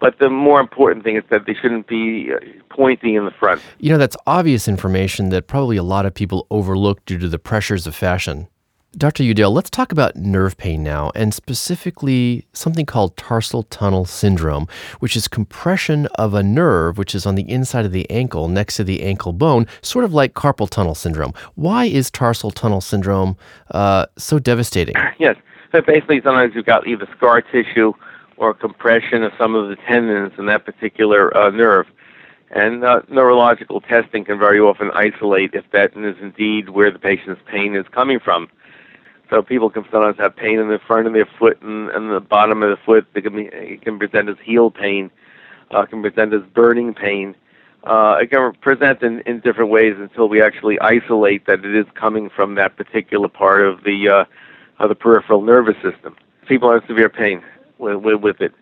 But 0.00 0.18
the 0.18 0.30
more 0.30 0.58
important 0.58 1.04
thing 1.04 1.16
is 1.16 1.24
that 1.28 1.44
they 1.44 1.52
shouldn't 1.52 1.88
be 1.88 2.30
pointing 2.70 3.16
in 3.16 3.26
the 3.26 3.32
front. 3.32 3.60
You 3.80 3.90
know, 3.90 3.98
that's 3.98 4.16
obvious 4.26 4.66
information 4.66 5.28
that 5.28 5.46
probably 5.46 5.76
a 5.76 5.82
lot 5.82 6.06
of 6.06 6.14
people 6.14 6.46
overlook 6.50 7.04
due 7.04 7.18
to 7.18 7.28
the 7.28 7.38
pressures 7.38 7.86
of 7.86 7.94
fashion. 7.94 8.48
Dr. 8.96 9.22
Udell, 9.22 9.52
let's 9.52 9.68
talk 9.68 9.92
about 9.92 10.16
nerve 10.16 10.56
pain 10.56 10.82
now, 10.82 11.12
and 11.14 11.34
specifically 11.34 12.46
something 12.54 12.86
called 12.86 13.18
tarsal 13.18 13.64
tunnel 13.64 14.06
syndrome, 14.06 14.66
which 15.00 15.14
is 15.14 15.28
compression 15.28 16.06
of 16.14 16.32
a 16.32 16.42
nerve 16.42 16.96
which 16.96 17.14
is 17.14 17.26
on 17.26 17.34
the 17.34 17.48
inside 17.50 17.84
of 17.84 17.92
the 17.92 18.08
ankle 18.10 18.48
next 18.48 18.76
to 18.76 18.84
the 18.84 19.02
ankle 19.02 19.34
bone, 19.34 19.66
sort 19.82 20.06
of 20.06 20.14
like 20.14 20.32
carpal 20.32 20.68
tunnel 20.70 20.94
syndrome. 20.94 21.34
Why 21.54 21.84
is 21.84 22.10
tarsal 22.10 22.50
tunnel 22.50 22.80
syndrome 22.80 23.36
uh, 23.72 24.06
so 24.16 24.38
devastating? 24.38 24.94
Yes. 25.18 25.36
So 25.72 25.82
basically, 25.82 26.22
sometimes 26.22 26.54
you've 26.54 26.64
got 26.64 26.86
either 26.86 27.06
scar 27.14 27.42
tissue 27.42 27.92
or 28.36 28.54
compression 28.54 29.22
of 29.22 29.32
some 29.36 29.54
of 29.54 29.68
the 29.68 29.76
tendons 29.76 30.32
in 30.38 30.46
that 30.46 30.64
particular 30.64 31.36
uh, 31.36 31.50
nerve. 31.50 31.86
And 32.50 32.84
uh, 32.84 33.02
neurological 33.10 33.80
testing 33.80 34.24
can 34.24 34.38
very 34.38 34.60
often 34.60 34.90
isolate 34.94 35.54
if 35.54 35.64
that 35.72 35.94
is 35.96 36.16
indeed 36.22 36.70
where 36.70 36.90
the 36.90 36.98
patient's 36.98 37.42
pain 37.50 37.74
is 37.74 37.84
coming 37.92 38.18
from. 38.20 38.48
So 39.30 39.42
people 39.42 39.68
can 39.68 39.84
sometimes 39.90 40.16
have 40.18 40.36
pain 40.36 40.58
in 40.58 40.68
the 40.68 40.78
front 40.86 41.06
of 41.06 41.12
their 41.12 41.28
foot 41.38 41.60
and, 41.60 41.90
and 41.90 42.10
the 42.10 42.20
bottom 42.20 42.62
of 42.62 42.70
the 42.70 42.76
foot. 42.84 43.06
It 43.14 43.22
can, 43.22 43.36
be, 43.36 43.48
it 43.52 43.82
can 43.82 43.98
present 43.98 44.28
as 44.28 44.36
heel 44.42 44.70
pain, 44.70 45.10
uh, 45.70 45.84
can 45.86 46.00
present 46.02 46.32
as 46.32 46.42
burning 46.54 46.94
pain. 46.94 47.34
Uh, 47.84 48.16
it 48.20 48.30
can 48.30 48.52
present 48.60 49.02
in, 49.02 49.20
in 49.20 49.40
different 49.40 49.70
ways 49.70 49.94
until 49.98 50.28
we 50.28 50.42
actually 50.42 50.80
isolate 50.80 51.46
that 51.46 51.64
it 51.64 51.76
is 51.76 51.86
coming 51.94 52.30
from 52.30 52.54
that 52.56 52.76
particular 52.76 53.28
part 53.28 53.60
of 53.60 53.84
the 53.84 54.08
uh, 54.08 54.24
of 54.82 54.88
the 54.88 54.94
peripheral 54.94 55.42
nervous 55.42 55.76
system. 55.82 56.16
People 56.46 56.72
have 56.72 56.82
severe 56.86 57.08
pain 57.08 57.42
with, 57.78 57.96
with, 57.96 58.20
with 58.20 58.40
it 58.40 58.54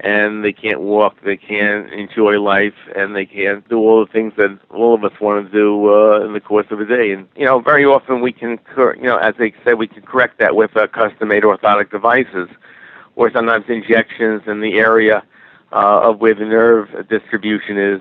and 0.00 0.44
they 0.44 0.52
can't 0.52 0.80
walk, 0.80 1.16
they 1.24 1.36
can't 1.36 1.92
enjoy 1.92 2.40
life, 2.40 2.74
and 2.96 3.14
they 3.14 3.26
can't 3.26 3.68
do 3.68 3.78
all 3.78 4.04
the 4.04 4.12
things 4.12 4.32
that 4.36 4.58
all 4.70 4.94
of 4.94 5.04
us 5.04 5.12
want 5.20 5.46
to 5.46 5.52
do 5.52 5.92
uh, 5.92 6.24
in 6.24 6.32
the 6.32 6.40
course 6.40 6.66
of 6.70 6.80
a 6.80 6.84
day. 6.84 7.12
And 7.12 7.28
you 7.36 7.44
know, 7.44 7.60
very 7.60 7.84
often 7.84 8.20
we 8.20 8.32
can, 8.32 8.58
cor- 8.74 8.96
you 8.96 9.04
know, 9.04 9.18
as 9.18 9.34
they 9.38 9.54
said, 9.64 9.74
we 9.74 9.86
can 9.86 10.02
correct 10.02 10.38
that 10.40 10.56
with 10.56 10.76
uh, 10.76 10.86
custom-made 10.88 11.42
orthotic 11.42 11.90
devices, 11.90 12.48
or 13.16 13.30
sometimes 13.30 13.66
injections 13.68 14.42
in 14.46 14.60
the 14.60 14.74
area 14.78 15.22
uh, 15.72 16.10
of 16.10 16.20
where 16.20 16.34
the 16.34 16.44
nerve 16.44 16.88
distribution 17.08 17.78
is. 17.78 18.00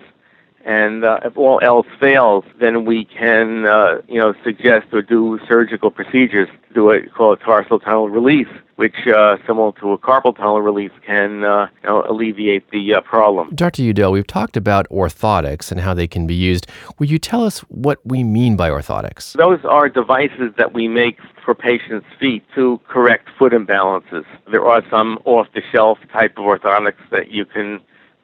And 0.65 1.03
uh, 1.03 1.19
if 1.23 1.37
all 1.37 1.59
else 1.63 1.87
fails, 1.99 2.43
then 2.59 2.85
we 2.85 3.05
can, 3.05 3.65
uh, 3.65 4.01
you 4.07 4.19
know, 4.19 4.33
suggest 4.43 4.87
or 4.93 5.01
do 5.01 5.39
surgical 5.47 5.89
procedures 5.91 6.47
to 6.67 6.73
do 6.73 6.85
what 6.85 7.13
call 7.13 7.33
a 7.33 7.37
tarsal 7.37 7.79
tunnel 7.79 8.09
release, 8.09 8.47
which, 8.75 9.07
uh, 9.07 9.37
similar 9.47 9.71
to 9.73 9.91
a 9.91 9.97
carpal 9.97 10.35
tunnel 10.35 10.61
release, 10.61 10.91
can 11.05 11.43
uh, 11.43 11.67
you 11.83 11.89
know, 11.89 12.03
alleviate 12.07 12.69
the 12.71 12.93
uh, 12.93 13.01
problem. 13.01 13.49
Dr. 13.55 13.81
Udell, 13.81 14.11
we've 14.11 14.27
talked 14.27 14.55
about 14.55 14.87
orthotics 14.89 15.71
and 15.71 15.81
how 15.81 15.93
they 15.93 16.07
can 16.07 16.27
be 16.27 16.35
used. 16.35 16.67
Will 16.99 17.07
you 17.07 17.19
tell 17.19 17.43
us 17.43 17.59
what 17.69 17.99
we 18.05 18.23
mean 18.23 18.55
by 18.55 18.69
orthotics? 18.69 19.33
Those 19.33 19.59
are 19.65 19.89
devices 19.89 20.53
that 20.57 20.73
we 20.73 20.87
make 20.87 21.17
for 21.43 21.55
patients' 21.55 22.05
feet 22.19 22.43
to 22.55 22.79
correct 22.87 23.29
foot 23.37 23.53
imbalances. 23.53 24.25
There 24.51 24.65
are 24.65 24.83
some 24.89 25.19
off-the-shelf 25.25 25.97
type 26.13 26.37
of 26.37 26.45
orthotics 26.45 27.01
that 27.11 27.31
you 27.31 27.45
can 27.45 27.81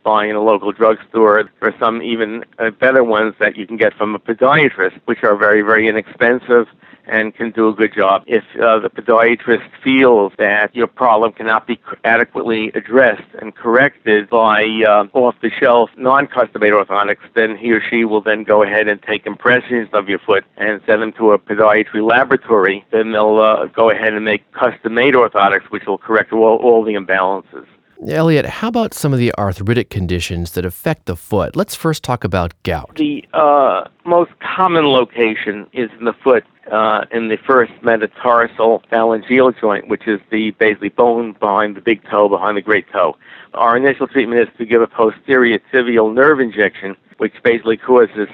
buying 0.08 0.30
in 0.30 0.38
a 0.38 0.42
local 0.42 0.72
drugstore. 0.72 1.50
Are 1.62 1.76
some 1.78 2.02
even 2.02 2.46
uh, 2.60 2.72
better 2.72 3.04
ones 3.04 3.36
that 3.42 3.58
you 3.58 3.68
can 3.68 3.76
get 3.76 3.94
from 4.00 4.16
a 4.16 4.20
podiatrist, 4.20 5.02
which 5.04 5.22
are 5.22 5.36
very, 5.36 5.62
very 5.62 5.90
inexpensive 5.90 6.68
and 7.08 7.36
can 7.36 7.52
do 7.52 7.68
a 7.68 7.74
good 7.74 7.94
job. 7.94 8.24
If 8.26 8.44
uh, 8.56 8.80
the 8.80 8.90
podiatrist 8.90 9.70
feels 9.84 10.32
that 10.38 10.74
your 10.74 10.88
problem 10.88 11.34
cannot 11.34 11.68
be 11.68 11.78
adequately 12.06 12.72
addressed 12.74 13.32
and 13.42 13.54
corrected 13.54 14.30
by 14.30 14.64
uh, 14.88 15.08
off-the-shelf, 15.14 15.90
non-custom-made 15.98 16.74
orthotics, 16.74 17.26
then 17.36 17.58
he 17.58 17.72
or 17.72 17.82
she 17.90 18.06
will 18.06 18.22
then 18.22 18.44
go 18.44 18.64
ahead 18.64 18.88
and 18.88 19.02
take 19.04 19.26
impressions 19.26 19.90
of 19.94 20.08
your 20.08 20.20
foot 20.20 20.46
and 20.56 20.82
send 20.86 21.02
them 21.02 21.12
to 21.14 21.32
a 21.32 21.40
podiatry 21.40 22.02
laboratory. 22.16 22.86
Then 22.92 23.12
they'll 23.12 23.40
uh, 23.40 23.66
go 23.68 23.90
ahead 23.90 24.14
and 24.14 24.24
make 24.24 24.50
custom-made 24.54 25.16
orthotics, 25.16 25.66
which 25.70 25.86
will 25.86 25.98
correct 25.98 26.32
all, 26.32 26.58
all 26.58 26.84
the 26.84 26.94
imbalances. 26.94 27.68
Elliott, 28.06 28.46
how 28.46 28.68
about 28.68 28.94
some 28.94 29.12
of 29.12 29.20
the 29.20 29.34
arthritic 29.38 29.90
conditions 29.90 30.52
that 30.52 30.66
affect 30.66 31.06
the 31.06 31.16
foot? 31.16 31.56
Let's 31.56 31.76
first 31.76 32.04
talk 32.04 32.24
about 32.24 32.54
gout. 32.64 32.96
The 32.96 33.26
uh, 33.34 33.88
most 34.06 34.32
common 34.40 34.86
location 34.86 35.68
is 35.74 35.90
in 35.98 36.06
the 36.06 36.14
foot, 36.14 36.44
uh, 36.72 37.06
in 37.12 37.30
the 37.30 37.38
first 37.38 37.72
metatarsal 37.82 38.84
phalangeal 38.92 39.60
joint, 39.60 39.88
which 39.88 40.08
is 40.08 40.20
the 40.32 40.52
basically 40.52 40.90
bone 40.90 41.34
behind 41.40 41.76
the 41.76 41.82
big 41.82 42.04
toe, 42.10 42.30
behind 42.30 42.58
the 42.58 42.62
great 42.62 42.86
toe. 42.92 43.18
Our 43.56 43.76
initial 43.78 44.08
treatment 44.08 44.42
is 44.42 44.48
to 44.58 44.66
give 44.66 44.82
a 44.82 44.88
posterior 44.88 45.60
tibial 45.74 46.14
nerve 46.14 46.40
injection, 46.40 46.96
which 47.18 47.34
basically 47.44 47.78
causes 47.78 48.28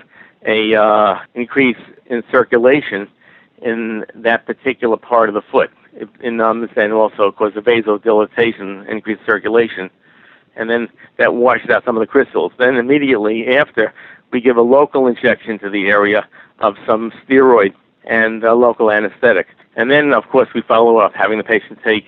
a 0.46 0.76
uh, 0.76 1.20
increase 1.36 1.78
in 2.08 2.22
circulation 2.32 3.08
in 3.62 4.06
that 4.16 4.46
particular 4.46 4.98
part 4.98 5.30
of 5.30 5.36
the 5.36 5.42
foot 5.42 5.72
in 6.22 6.42
um, 6.42 6.68
and 6.76 6.94
also 6.94 7.32
cause 7.32 7.56
of 7.56 7.66
vasodilatation, 7.66 8.88
increased 8.90 9.22
circulation, 9.26 9.90
and 10.56 10.70
then 10.70 10.90
that 11.18 11.34
washes 11.34 11.70
out 11.70 11.84
some 11.86 11.96
of 11.96 12.02
the 12.02 12.08
crystals. 12.08 12.52
Then 12.58 12.76
immediately 12.76 13.56
after, 13.56 13.94
we 14.32 14.42
give 14.42 14.58
a 14.58 14.62
local 14.62 15.08
injection 15.08 15.60
to 15.60 15.70
the 15.70 15.88
area 15.88 16.28
of 16.60 16.76
some 16.88 17.12
steroid 17.26 17.74
and 18.06 18.44
a 18.44 18.54
local 18.54 18.92
anesthetic. 18.92 19.48
And 19.76 19.90
then, 19.90 20.14
of 20.14 20.28
course, 20.30 20.50
we 20.54 20.62
follow 20.62 20.98
up, 20.98 21.14
having 21.14 21.38
the 21.38 21.44
patient 21.44 21.80
take 21.84 22.06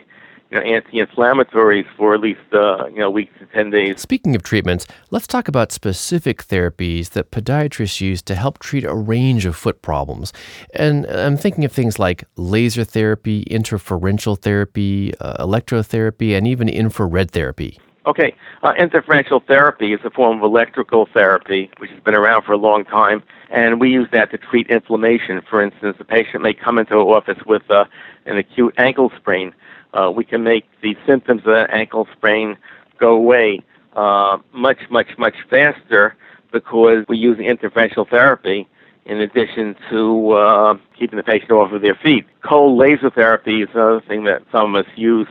you 0.55 0.61
know, 0.61 0.75
anti-inflammatories 0.75 1.85
for 1.97 2.13
at 2.13 2.21
least 2.21 2.39
uh, 2.53 2.87
you 2.87 2.99
know 2.99 3.09
weeks 3.09 3.33
to 3.39 3.45
ten 3.47 3.69
days. 3.69 3.99
Speaking 3.99 4.35
of 4.35 4.43
treatments, 4.43 4.87
let's 5.11 5.27
talk 5.27 5.47
about 5.47 5.71
specific 5.71 6.43
therapies 6.43 7.09
that 7.11 7.31
podiatrists 7.31 8.01
use 8.01 8.21
to 8.23 8.35
help 8.35 8.59
treat 8.59 8.83
a 8.83 8.95
range 8.95 9.45
of 9.45 9.55
foot 9.55 9.81
problems. 9.81 10.33
And 10.73 11.05
I'm 11.07 11.37
thinking 11.37 11.65
of 11.65 11.71
things 11.71 11.99
like 11.99 12.23
laser 12.35 12.83
therapy, 12.83 13.41
interferential 13.43 14.35
therapy, 14.35 15.13
uh, 15.19 15.45
electrotherapy, 15.45 16.37
and 16.37 16.47
even 16.47 16.69
infrared 16.69 17.31
therapy. 17.31 17.79
Okay, 18.05 18.35
uh, 18.61 18.73
interferential 18.77 19.39
therapy 19.39 19.91
is 19.91 19.99
a 20.03 20.11
form 20.11 20.37
of 20.37 20.43
electrical 20.43 21.07
therapy 21.11 21.71
which 21.79 21.89
has 21.89 21.99
been 22.01 22.13
around 22.13 22.43
for 22.43 22.51
a 22.51 22.57
long 22.57 22.85
time, 22.85 23.23
and 23.49 23.81
we 23.81 23.89
use 23.89 24.07
that 24.11 24.29
to 24.29 24.37
treat 24.37 24.67
inflammation. 24.67 25.41
For 25.49 25.59
instance, 25.59 25.97
a 25.99 26.03
patient 26.03 26.43
may 26.43 26.53
come 26.53 26.77
into 26.77 26.93
our 26.93 27.17
office 27.17 27.39
with 27.47 27.63
uh, 27.71 27.85
an 28.27 28.37
acute 28.37 28.75
ankle 28.77 29.11
sprain 29.17 29.55
uh, 29.95 30.11
we 30.11 30.23
can 30.23 30.43
make 30.43 30.65
the 30.81 30.95
symptoms 31.07 31.39
of 31.45 31.53
that 31.53 31.69
ankle 31.71 32.07
sprain 32.15 32.57
go 32.99 33.15
away 33.15 33.61
uh, 33.95 34.37
much, 34.53 34.79
much, 34.89 35.17
much 35.17 35.35
faster 35.49 36.15
because 36.51 37.05
we 37.07 37.17
use 37.17 37.39
interferential 37.39 38.05
therapy 38.05 38.67
in 39.05 39.21
addition 39.21 39.75
to 39.89 40.31
uh, 40.31 40.77
keeping 40.97 41.17
the 41.17 41.23
patient 41.23 41.51
off 41.51 41.71
of 41.71 41.81
their 41.81 41.95
feet. 41.95 42.25
Cold 42.43 42.77
laser 42.77 43.09
therapy 43.09 43.61
is 43.61 43.69
another 43.73 44.01
thing 44.01 44.23
that 44.25 44.41
some 44.51 44.75
of 44.75 44.85
us 44.85 44.91
use 44.95 45.27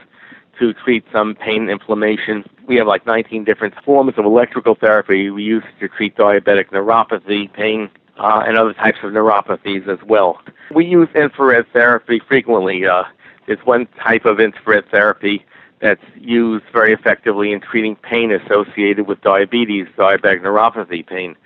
to 0.58 0.72
treat 0.72 1.04
some 1.12 1.34
pain 1.34 1.62
and 1.62 1.70
inflammation. 1.70 2.44
We 2.66 2.76
have 2.76 2.86
like 2.86 3.04
19 3.04 3.44
different 3.44 3.74
forms 3.84 4.14
of 4.16 4.24
electrical 4.24 4.76
therapy 4.76 5.30
we 5.30 5.42
use 5.42 5.64
to 5.80 5.88
treat 5.88 6.16
diabetic 6.16 6.68
neuropathy, 6.70 7.52
pain, 7.52 7.90
uh, 8.16 8.44
and 8.46 8.56
other 8.56 8.72
types 8.72 8.98
of 9.02 9.10
neuropathies 9.12 9.88
as 9.88 9.98
well. 10.06 10.40
We 10.72 10.86
use 10.86 11.08
infrared 11.16 11.66
therapy 11.72 12.20
frequently. 12.28 12.86
Uh, 12.86 13.02
is 13.46 13.58
one 13.64 13.86
type 14.02 14.24
of 14.24 14.40
infrared 14.40 14.88
therapy 14.90 15.44
that's 15.80 16.04
used 16.16 16.64
very 16.72 16.92
effectively 16.92 17.52
in 17.52 17.60
treating 17.60 17.96
pain 17.96 18.32
associated 18.32 19.06
with 19.06 19.20
diabetes, 19.20 19.86
diabetic 19.98 20.40
neuropathy 20.40 21.06
pain, 21.06 21.36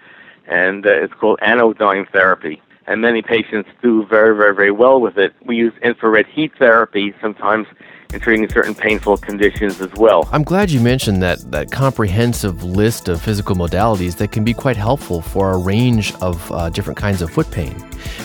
and 0.46 0.86
uh, 0.86 0.90
it's 0.90 1.12
called 1.14 1.38
anodyne 1.42 2.06
therapy. 2.12 2.62
And 2.86 3.02
many 3.02 3.20
patients 3.20 3.68
do 3.82 4.06
very, 4.06 4.34
very, 4.36 4.54
very 4.54 4.70
well 4.70 5.00
with 5.00 5.18
it. 5.18 5.34
We 5.44 5.56
use 5.56 5.74
infrared 5.82 6.26
heat 6.26 6.52
therapy 6.58 7.14
sometimes 7.20 7.66
in 8.12 8.20
treating 8.20 8.48
certain 8.48 8.74
painful 8.74 9.16
conditions 9.18 9.80
as 9.80 9.92
well. 9.94 10.28
I'm 10.32 10.42
glad 10.42 10.70
you 10.70 10.80
mentioned 10.80 11.22
that, 11.22 11.50
that 11.50 11.70
comprehensive 11.70 12.64
list 12.64 13.08
of 13.08 13.20
physical 13.20 13.54
modalities 13.54 14.16
that 14.16 14.32
can 14.32 14.44
be 14.44 14.54
quite 14.54 14.76
helpful 14.76 15.20
for 15.20 15.52
a 15.52 15.58
range 15.58 16.14
of 16.16 16.50
uh, 16.52 16.70
different 16.70 16.98
kinds 16.98 17.20
of 17.20 17.30
foot 17.30 17.50
pain. 17.50 17.72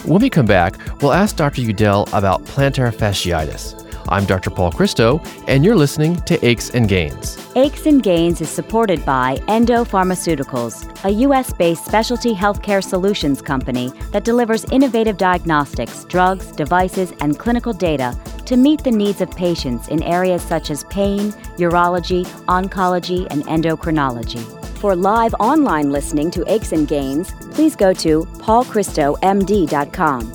When 0.06 0.22
we 0.22 0.30
come 0.30 0.46
back, 0.46 0.78
we'll 1.02 1.14
ask 1.14 1.36
Dr. 1.36 1.62
Udell 1.62 2.08
about 2.14 2.44
plantar 2.46 2.94
fasciitis. 2.94 3.80
I'm 4.10 4.26
Dr. 4.26 4.50
Paul 4.50 4.72
Christo, 4.72 5.22
and 5.48 5.64
you're 5.64 5.76
listening 5.76 6.18
to 6.24 6.46
Aches 6.46 6.72
and 6.72 6.90
Gains. 6.90 7.38
Aches 7.56 7.86
and 7.86 8.04
Gains 8.04 8.42
is 8.42 8.50
supported 8.50 9.06
by 9.06 9.38
Endo 9.48 9.86
Pharmaceuticals, 9.86 11.04
a 11.06 11.10
U.S. 11.10 11.54
based 11.54 11.86
specialty 11.86 12.34
healthcare 12.34 12.84
solutions 12.84 13.42
company 13.42 13.92
that 14.12 14.26
delivers 14.26 14.66
innovative 14.66 15.18
diagnostics, 15.18 16.04
drugs, 16.06 16.52
devices, 16.52 17.14
and 17.22 17.40
clinical 17.40 17.72
data 17.72 18.18
to 18.46 18.58
meet 18.58 18.84
the 18.84 18.92
needs 18.92 19.22
of 19.22 19.32
patients 19.32 19.88
in 19.88 20.04
areas 20.04 20.42
such 20.42 20.70
as 20.70 20.84
pain, 20.86 21.32
urology, 21.58 22.26
oncology, 22.48 23.26
and 23.30 23.44
endocrinology. 23.46 24.44
For 24.80 24.96
live 24.96 25.34
online 25.40 25.92
listening 25.92 26.32
to 26.32 26.44
Aches 26.52 26.72
and 26.74 26.88
Gains, 26.88 27.32
please 27.52 27.76
go 27.76 27.94
to 27.94 28.24
paulchristomd.com. 28.40 30.34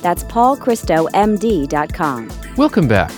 That's 0.00 0.24
paulchristomd.com. 0.24 2.30
Welcome 2.56 2.88
back. 2.88 3.12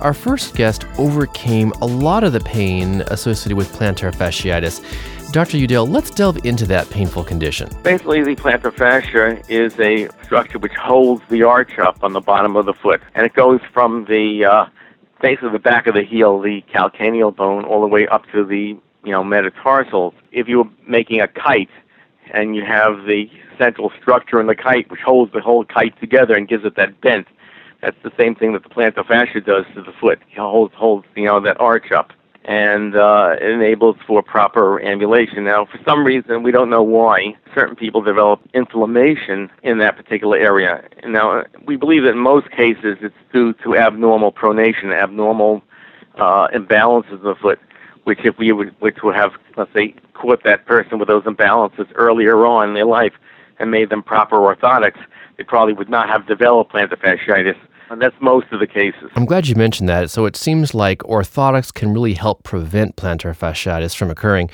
Our 0.00 0.12
first 0.12 0.54
guest 0.54 0.84
overcame 0.98 1.72
a 1.80 1.86
lot 1.86 2.22
of 2.22 2.32
the 2.32 2.40
pain 2.40 3.02
associated 3.06 3.56
with 3.56 3.72
plantar 3.72 4.12
fasciitis. 4.12 4.82
Dr. 5.32 5.58
Udell, 5.58 5.86
let's 5.86 6.10
delve 6.10 6.44
into 6.44 6.64
that 6.66 6.88
painful 6.90 7.24
condition. 7.24 7.68
Basically, 7.82 8.22
the 8.22 8.36
plantar 8.36 8.72
fascia 8.72 9.42
is 9.48 9.78
a 9.80 10.08
structure 10.22 10.58
which 10.58 10.72
holds 10.74 11.22
the 11.28 11.42
arch 11.42 11.78
up 11.78 12.02
on 12.02 12.12
the 12.12 12.20
bottom 12.20 12.56
of 12.56 12.64
the 12.64 12.72
foot, 12.72 13.02
and 13.14 13.26
it 13.26 13.34
goes 13.34 13.60
from 13.72 14.04
the 14.06 14.44
uh, 14.44 14.66
base 15.20 15.38
of 15.42 15.52
the 15.52 15.58
back 15.58 15.86
of 15.86 15.94
the 15.94 16.02
heel, 16.02 16.40
the 16.40 16.62
calcaneal 16.72 17.34
bone, 17.34 17.64
all 17.64 17.80
the 17.80 17.86
way 17.86 18.06
up 18.06 18.24
to 18.32 18.44
the 18.44 18.78
you 19.04 19.12
know 19.12 19.22
metatarsals. 19.22 20.14
If 20.32 20.48
you 20.48 20.58
were 20.58 20.70
making 20.86 21.20
a 21.20 21.28
kite, 21.28 21.70
and 22.32 22.54
you 22.54 22.64
have 22.64 23.06
the 23.06 23.30
central 23.58 23.92
structure 24.00 24.40
in 24.40 24.46
the 24.46 24.56
kite, 24.56 24.90
which 24.90 25.00
holds 25.00 25.32
the 25.32 25.40
whole 25.40 25.64
kite 25.64 25.98
together 26.00 26.34
and 26.34 26.48
gives 26.48 26.64
it 26.64 26.76
that 26.76 27.00
bent, 27.00 27.26
that's 27.80 27.96
the 28.02 28.12
same 28.18 28.34
thing 28.34 28.52
that 28.52 28.62
the 28.62 28.68
plantar 28.68 29.06
fascia 29.06 29.40
does 29.40 29.64
to 29.74 29.82
the 29.82 29.92
foot. 29.92 30.20
It 30.30 30.38
holds, 30.38 30.74
holds 30.74 31.06
you 31.14 31.24
know, 31.24 31.40
that 31.40 31.60
arch 31.60 31.92
up 31.92 32.12
and 32.46 32.94
uh, 32.94 33.34
it 33.40 33.50
enables 33.50 33.96
for 34.06 34.22
proper 34.22 34.80
ambulation. 34.80 35.44
Now, 35.44 35.66
for 35.66 35.80
some 35.84 36.06
reason, 36.06 36.44
we 36.44 36.52
don't 36.52 36.70
know 36.70 36.82
why, 36.82 37.36
certain 37.52 37.74
people 37.74 38.02
develop 38.02 38.40
inflammation 38.54 39.50
in 39.64 39.78
that 39.78 39.96
particular 39.96 40.38
area. 40.38 40.88
Now, 41.04 41.42
we 41.66 41.74
believe 41.76 42.04
that 42.04 42.10
in 42.10 42.18
most 42.18 42.48
cases 42.52 42.98
it's 43.00 43.14
due 43.32 43.52
to 43.64 43.76
abnormal 43.76 44.30
pronation, 44.30 44.94
abnormal 44.96 45.62
uh, 46.18 46.46
imbalances 46.54 47.14
of 47.14 47.22
the 47.22 47.34
foot, 47.34 47.58
which 48.04 48.20
if 48.24 48.38
we 48.38 48.52
would, 48.52 48.74
which 48.78 48.98
would 49.02 49.16
have, 49.16 49.32
let's 49.56 49.72
say, 49.74 49.96
caught 50.14 50.44
that 50.44 50.66
person 50.66 51.00
with 51.00 51.08
those 51.08 51.24
imbalances 51.24 51.90
earlier 51.96 52.46
on 52.46 52.68
in 52.68 52.74
their 52.74 52.86
life 52.86 53.12
and 53.58 53.72
made 53.72 53.90
them 53.90 54.04
proper 54.04 54.36
orthotics, 54.36 55.04
they 55.36 55.42
probably 55.42 55.74
would 55.74 55.90
not 55.90 56.08
have 56.08 56.28
developed 56.28 56.72
plantar 56.72 56.96
fasciitis. 56.96 57.58
And 57.88 58.02
that's 58.02 58.16
most 58.20 58.46
of 58.50 58.60
the 58.60 58.66
cases. 58.66 59.10
I'm 59.14 59.26
glad 59.26 59.46
you 59.46 59.54
mentioned 59.54 59.88
that. 59.88 60.10
So 60.10 60.26
it 60.26 60.36
seems 60.36 60.74
like 60.74 60.98
orthotics 61.00 61.72
can 61.72 61.92
really 61.92 62.14
help 62.14 62.42
prevent 62.42 62.96
plantar 62.96 63.36
fasciitis 63.36 63.94
from 63.94 64.10
occurring. 64.10 64.50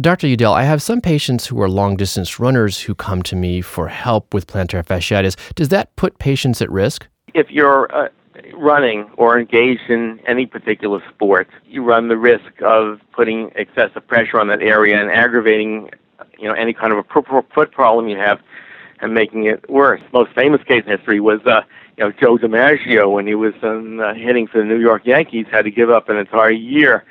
Dr. 0.00 0.28
Udell, 0.28 0.52
I 0.52 0.62
have 0.62 0.80
some 0.80 1.00
patients 1.00 1.46
who 1.46 1.60
are 1.60 1.68
long 1.68 1.96
distance 1.96 2.38
runners 2.38 2.80
who 2.80 2.94
come 2.94 3.22
to 3.24 3.36
me 3.36 3.60
for 3.60 3.88
help 3.88 4.32
with 4.32 4.46
plantar 4.46 4.84
fasciitis. 4.84 5.36
Does 5.54 5.68
that 5.70 5.94
put 5.96 6.18
patients 6.18 6.62
at 6.62 6.70
risk? 6.70 7.08
If 7.34 7.50
you're 7.50 7.92
uh, 7.94 8.08
running 8.54 9.10
or 9.16 9.38
engaged 9.38 9.90
in 9.90 10.20
any 10.26 10.46
particular 10.46 11.02
sport, 11.12 11.48
you 11.66 11.82
run 11.82 12.08
the 12.08 12.16
risk 12.16 12.62
of 12.62 13.00
putting 13.12 13.50
excessive 13.56 14.06
pressure 14.06 14.38
on 14.38 14.48
that 14.48 14.62
area 14.62 15.00
and 15.00 15.10
aggravating, 15.10 15.90
you 16.38 16.48
know, 16.48 16.54
any 16.54 16.72
kind 16.72 16.92
of 16.92 16.98
a 16.98 17.42
foot 17.54 17.72
problem 17.72 18.08
you 18.08 18.16
have 18.16 18.40
and 19.00 19.12
making 19.12 19.44
it 19.44 19.68
worse. 19.68 20.00
Most 20.12 20.32
famous 20.34 20.62
case 20.62 20.84
in 20.86 20.96
history 20.96 21.20
was, 21.20 21.40
uh, 21.46 21.62
you 21.96 22.04
know, 22.04 22.12
Joe 22.12 22.36
DiMaggio 22.36 23.10
when 23.10 23.26
he 23.26 23.34
was 23.34 23.54
um, 23.62 24.00
uh, 24.00 24.14
hitting 24.14 24.46
for 24.46 24.58
the 24.58 24.64
New 24.64 24.78
York 24.78 25.06
Yankees 25.06 25.46
had 25.50 25.64
to 25.64 25.70
give 25.70 25.90
up 25.90 26.08
an 26.08 26.16
entire 26.16 26.50
year 26.50 27.04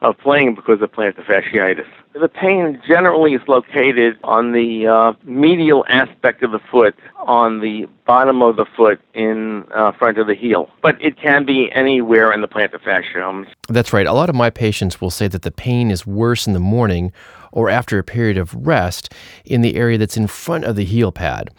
of 0.00 0.16
playing 0.18 0.54
because 0.54 0.80
of 0.80 0.90
plantar 0.92 1.24
fasciitis. 1.26 1.86
The 2.14 2.28
pain 2.28 2.80
generally 2.88 3.34
is 3.34 3.42
located 3.46 4.18
on 4.24 4.52
the 4.52 4.86
uh, 4.86 5.12
medial 5.24 5.84
aspect 5.88 6.42
of 6.42 6.52
the 6.52 6.58
foot, 6.58 6.96
on 7.18 7.60
the 7.60 7.86
bottom 8.10 8.42
of 8.42 8.56
the 8.56 8.66
foot 8.76 9.00
in 9.14 9.64
uh, 9.72 9.92
front 9.92 10.18
of 10.18 10.26
the 10.26 10.34
heel. 10.34 10.68
But 10.82 11.00
it 11.00 11.16
can 11.16 11.46
be 11.46 11.70
anywhere 11.70 12.32
in 12.32 12.40
the 12.40 12.48
plantar 12.48 12.82
fascia. 12.82 13.44
That's 13.68 13.92
right. 13.92 14.04
A 14.04 14.12
lot 14.12 14.28
of 14.28 14.34
my 14.34 14.50
patients 14.50 15.00
will 15.00 15.12
say 15.12 15.28
that 15.28 15.42
the 15.42 15.52
pain 15.52 15.92
is 15.92 16.04
worse 16.04 16.44
in 16.44 16.52
the 16.52 16.58
morning 16.58 17.12
or 17.52 17.70
after 17.70 18.00
a 18.00 18.02
period 18.02 18.36
of 18.36 18.52
rest 18.66 19.14
in 19.44 19.60
the 19.60 19.76
area 19.76 19.96
that's 19.96 20.16
in 20.16 20.26
front 20.26 20.64
of 20.64 20.74
the 20.74 20.84
heel 20.84 21.12
pad. 21.12 21.50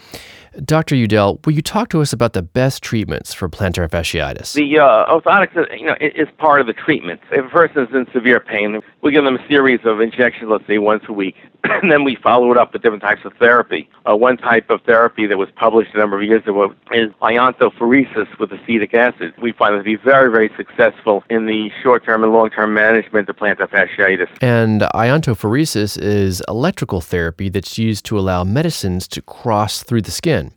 Dr. 0.66 0.96
Udell, 0.96 1.40
will 1.46 1.54
you 1.54 1.62
talk 1.62 1.88
to 1.90 2.02
us 2.02 2.12
about 2.12 2.34
the 2.34 2.42
best 2.42 2.84
treatments 2.84 3.34
for 3.34 3.48
plantar 3.48 3.90
fasciitis? 3.90 4.52
The 4.52 4.80
uh, 4.80 5.06
orthotics, 5.06 5.56
you 5.80 5.86
know, 5.86 5.96
is 6.02 6.28
part 6.38 6.60
of 6.60 6.68
the 6.68 6.74
treatment. 6.74 7.22
If 7.32 7.46
a 7.46 7.50
person 7.50 7.84
is 7.84 7.96
in 7.96 8.06
severe 8.12 8.42
pain, 8.42 8.82
we 9.02 9.14
give 9.14 9.24
them 9.24 9.38
a 9.38 9.48
series 9.48 9.80
of 9.86 10.02
injections, 10.02 10.52
let's 10.52 10.68
say 10.68 10.78
once 10.78 11.06
a 11.08 11.14
week, 11.14 11.36
and 11.64 11.90
then 11.90 12.04
we 12.04 12.18
follow 12.18 12.52
it 12.52 12.58
up 12.58 12.74
with 12.74 12.82
different 12.82 13.02
types 13.02 13.22
of 13.24 13.32
therapy. 13.40 13.90
Uh, 14.06 14.18
one 14.18 14.36
type 14.36 14.70
of 14.70 14.82
therapy 14.82 15.26
that 15.26 15.38
was 15.38 15.48
published 15.56 15.94
a 15.94 15.98
number 15.98 16.18
of 16.18 16.24
years 16.24 16.41
ago 16.48 16.74
is 16.92 17.12
iontophoresis 17.22 18.40
with 18.40 18.52
acetic 18.52 18.94
acid. 18.94 19.34
We 19.42 19.52
find 19.52 19.76
it 19.76 19.80
to 19.80 19.84
be 19.84 19.96
very, 19.96 20.32
very 20.32 20.52
successful 20.58 21.24
in 21.30 21.46
the 21.46 21.70
short-term 21.82 22.24
and 22.24 22.34
long-term 22.34 22.74
management 22.74 23.30
of 23.30 23.36
plantar 23.38 23.68
fasciitis. 23.70 24.30
And 24.42 24.82
iontophoresis 24.82 26.02
is 26.02 26.42
electrical 26.48 27.02
therapy 27.02 27.50
that's 27.50 27.78
used 27.78 28.06
to 28.06 28.20
allow 28.20 28.44
medicines 28.44 29.08
to 29.10 29.22
cross 29.22 29.84
through 29.84 30.04
the 30.04 30.12
skin. 30.12 30.52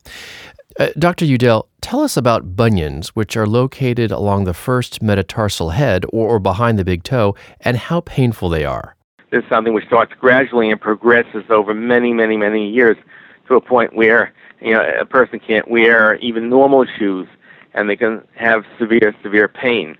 Uh, 0.79 0.89
Dr. 0.99 1.25
Udell, 1.25 1.69
tell 1.81 2.01
us 2.01 2.17
about 2.17 2.57
bunions, 2.57 3.11
which 3.11 3.37
are 3.37 3.47
located 3.47 4.11
along 4.11 4.45
the 4.45 4.55
first 4.55 5.01
metatarsal 5.01 5.71
head 5.71 6.05
or, 6.07 6.31
or 6.31 6.39
behind 6.41 6.79
the 6.79 6.85
big 6.85 7.05
toe, 7.05 7.37
and 7.61 7.77
how 7.77 8.01
painful 8.01 8.49
they 8.49 8.65
are. 8.65 8.97
This 9.31 9.45
is 9.45 9.49
something 9.49 9.73
which 9.73 9.87
starts 9.87 10.13
gradually 10.19 10.71
and 10.71 10.81
progresses 10.81 11.45
over 11.49 11.75
many, 11.75 12.13
many, 12.13 12.37
many 12.37 12.69
years 12.69 12.97
to 13.49 13.55
a 13.55 13.61
point 13.61 13.95
where 13.95 14.33
you 14.65 14.73
know 14.73 14.83
a 15.01 15.05
person 15.05 15.39
can't 15.39 15.69
wear 15.69 16.17
even 16.17 16.49
normal 16.49 16.85
shoes, 16.99 17.29
and 17.75 17.89
they 17.89 17.97
can 17.97 18.23
have 18.35 18.65
severe, 18.79 19.15
severe 19.23 19.49
pain. 19.49 19.97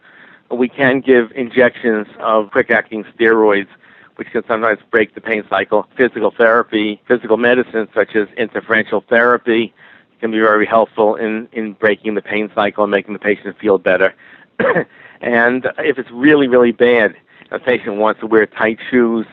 We 0.51 0.69
can 0.69 1.01
give 1.01 1.33
injections 1.33 2.07
of 2.21 2.51
quick-acting 2.51 3.05
steroids 3.17 3.69
which 4.17 4.29
can 4.31 4.43
sometimes 4.47 4.79
break 4.91 5.15
the 5.15 5.21
pain 5.21 5.45
cycle. 5.49 5.87
Physical 5.97 6.31
therapy, 6.31 7.03
physical 7.09 7.37
medicine, 7.37 7.89
such 7.95 8.15
as 8.15 8.29
interferential 8.37 9.03
therapy, 9.09 9.75
can 10.21 10.31
be 10.31 10.39
very 10.39 10.67
helpful 10.67 11.17
in, 11.17 11.49
in 11.53 11.73
breaking 11.73 12.15
the 12.15 12.23
pain 12.23 12.51
cycle 12.55 12.85
and 12.85 12.91
making 12.91 13.13
the 13.13 13.19
patient 13.19 13.57
feel 13.59 13.79
better. 13.79 14.15
and 15.21 15.67
if 15.79 15.99
it's 15.99 16.11
really, 16.11 16.49
really 16.49 16.73
bad, 16.73 17.17
a 17.51 17.59
patient 17.59 17.97
wants 17.97 18.21
to 18.21 18.27
wear 18.27 18.47
tight 18.47 18.79
shoes 18.91 19.27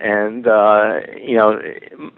and, 0.00 0.46
uh, 0.46 1.00
you 1.16 1.36
know, 1.36 1.60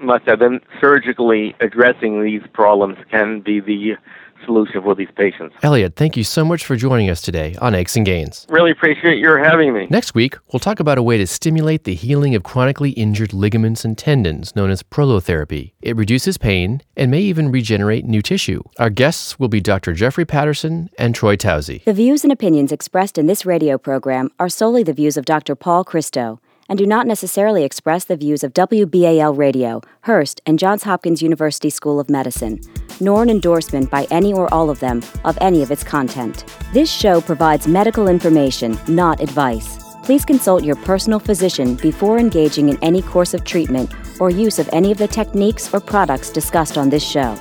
must 0.01 0.27
have 0.27 0.39
been 0.39 0.61
surgically 0.81 1.55
addressing 1.61 2.23
these 2.23 2.43
problems 2.53 2.99
can 3.11 3.41
be 3.41 3.61
the 3.61 3.97
solution 4.45 4.83
for 4.83 4.95
these 4.95 5.09
patients. 5.17 5.55
Elliott, 5.63 5.97
thank 5.97 6.17
you 6.17 6.25
so 6.25 6.45
much 6.45 6.65
for 6.65 6.77
joining 6.77 7.11
us 7.11 7.21
today 7.21 7.57
on 7.61 7.75
Aches 7.75 7.97
and 7.97 8.07
Gains. 8.07 8.47
Really 8.49 8.71
appreciate 8.71 9.19
your 9.19 9.39
having 9.39 9.73
me. 9.73 9.87
Next 9.91 10.15
week, 10.15 10.37
we'll 10.53 10.61
talk 10.61 10.81
about 10.81 10.99
a 10.99 11.03
way 11.03 11.19
to 11.19 11.27
stimulate 11.27 11.85
the 11.85 11.95
healing 11.95 12.35
of 12.35 12.43
chronically 12.43 12.91
injured 12.91 13.33
ligaments 13.33 13.85
and 13.85 13.97
tendons 13.97 14.55
known 14.57 14.71
as 14.71 14.83
prolotherapy. 14.83 15.73
It 15.83 15.97
reduces 15.97 16.39
pain 16.39 16.83
and 16.97 17.11
may 17.11 17.21
even 17.21 17.51
regenerate 17.51 18.05
new 18.05 18.23
tissue. 18.23 18.63
Our 18.79 18.91
guests 18.91 19.39
will 19.39 19.49
be 19.49 19.61
Dr. 19.61 19.93
Jeffrey 19.93 20.25
Patterson 20.25 20.91
and 20.99 21.15
Troy 21.15 21.37
Towsey. 21.37 21.85
The 21.85 21.93
views 21.93 22.25
and 22.25 22.33
opinions 22.33 22.73
expressed 22.73 23.19
in 23.19 23.27
this 23.27 23.47
radio 23.47 23.79
program 23.79 24.31
are 24.39 24.49
solely 24.49 24.83
the 24.83 24.93
views 24.93 25.17
of 25.17 25.25
Dr. 25.25 25.55
Paul 25.55 25.85
Christo 25.85 26.41
and 26.71 26.79
do 26.79 26.87
not 26.87 27.07
necessarily 27.07 27.65
express 27.65 28.05
the 28.05 28.17
views 28.17 28.45
of 28.45 28.55
WBAL 28.55 29.37
Radio, 29.37 29.83
Hearst, 30.03 30.41
and 30.47 30.59
Johns 30.59 30.85
Hopkins 30.85 31.21
University 31.21 31.69
School 31.69 31.99
of 31.99 32.09
Medicine, 32.09 32.61
nor 33.01 33.25
an 33.25 33.29
endorsement 33.29 33.91
by 33.91 34.07
any 34.11 34.33
or 34.33 34.53
all 34.55 34.71
of 34.71 34.79
them 34.79 35.03
of 35.25 35.37
any 35.41 35.63
of 35.63 35.73
its 35.73 35.83
content. 35.83 36.45
This 36.73 36.91
show 36.91 37.21
provides 37.21 37.67
medical 37.67 38.07
information, 38.07 38.79
not 38.87 39.21
advice. 39.21 39.79
Please 40.05 40.25
consult 40.25 40.63
your 40.65 40.77
personal 40.77 41.19
physician 41.19 41.75
before 41.75 42.19
engaging 42.19 42.69
in 42.69 42.79
any 42.83 43.03
course 43.03 43.35
of 43.35 43.45
treatment 43.45 43.93
or 44.21 44.31
use 44.31 44.61
of 44.61 44.71
any 44.73 44.93
of 44.93 44.99
the 44.99 45.09
techniques 45.09 45.75
or 45.75 45.81
products 45.81 46.31
discussed 46.31 46.79
on 46.79 46.89
this 46.89 47.03
show. 47.03 47.37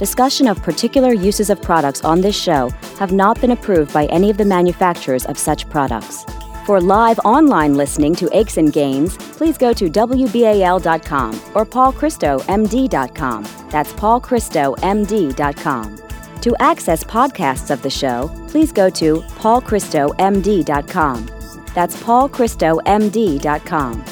Discussion 0.00 0.48
of 0.48 0.62
particular 0.62 1.12
uses 1.12 1.48
of 1.48 1.62
products 1.62 2.04
on 2.04 2.20
this 2.20 2.36
show 2.36 2.70
have 2.98 3.12
not 3.12 3.40
been 3.40 3.52
approved 3.52 3.92
by 3.92 4.06
any 4.06 4.30
of 4.30 4.36
the 4.36 4.44
manufacturers 4.44 5.24
of 5.26 5.38
such 5.38 5.68
products. 5.70 6.24
For 6.68 6.80
live 6.82 7.18
online 7.20 7.78
listening 7.78 8.14
to 8.16 8.28
Aches 8.36 8.58
and 8.58 8.70
Gains, 8.70 9.16
please 9.16 9.56
go 9.56 9.72
to 9.72 9.88
WBAL.com 9.88 11.40
or 11.54 11.64
paulchristomd.com. 11.64 13.46
That's 13.70 13.94
paulchristomd.com. 13.94 15.96
To 16.42 16.56
access 16.60 17.02
podcasts 17.02 17.70
of 17.70 17.80
the 17.80 17.88
show, 17.88 18.30
please 18.48 18.70
go 18.70 18.90
to 18.90 19.22
paulchristomd.com. 19.40 21.26
That's 21.74 21.96
paulchristomd.com. 22.02 24.04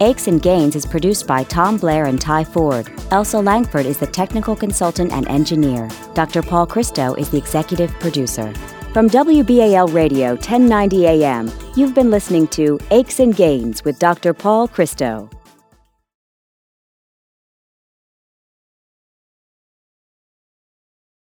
Aches 0.00 0.28
and 0.28 0.40
Gains 0.40 0.76
is 0.76 0.86
produced 0.86 1.26
by 1.26 1.42
Tom 1.42 1.78
Blair 1.78 2.04
and 2.04 2.20
Ty 2.20 2.44
Ford. 2.44 2.92
Elsa 3.10 3.40
Langford 3.40 3.86
is 3.86 3.98
the 3.98 4.06
technical 4.06 4.54
consultant 4.54 5.10
and 5.10 5.26
engineer. 5.26 5.90
Dr. 6.14 6.42
Paul 6.42 6.68
Christo 6.68 7.14
is 7.14 7.30
the 7.30 7.38
executive 7.38 7.90
producer. 7.98 8.54
From 8.94 9.10
WBAL 9.10 9.92
Radio 9.92 10.34
1090 10.34 11.08
AM, 11.08 11.50
you've 11.74 11.96
been 11.96 12.12
listening 12.12 12.46
to 12.54 12.78
Aches 12.92 13.18
and 13.18 13.34
Gains 13.34 13.84
with 13.84 13.98
Dr. 13.98 14.32
Paul 14.32 14.68
Christo. 14.68 15.28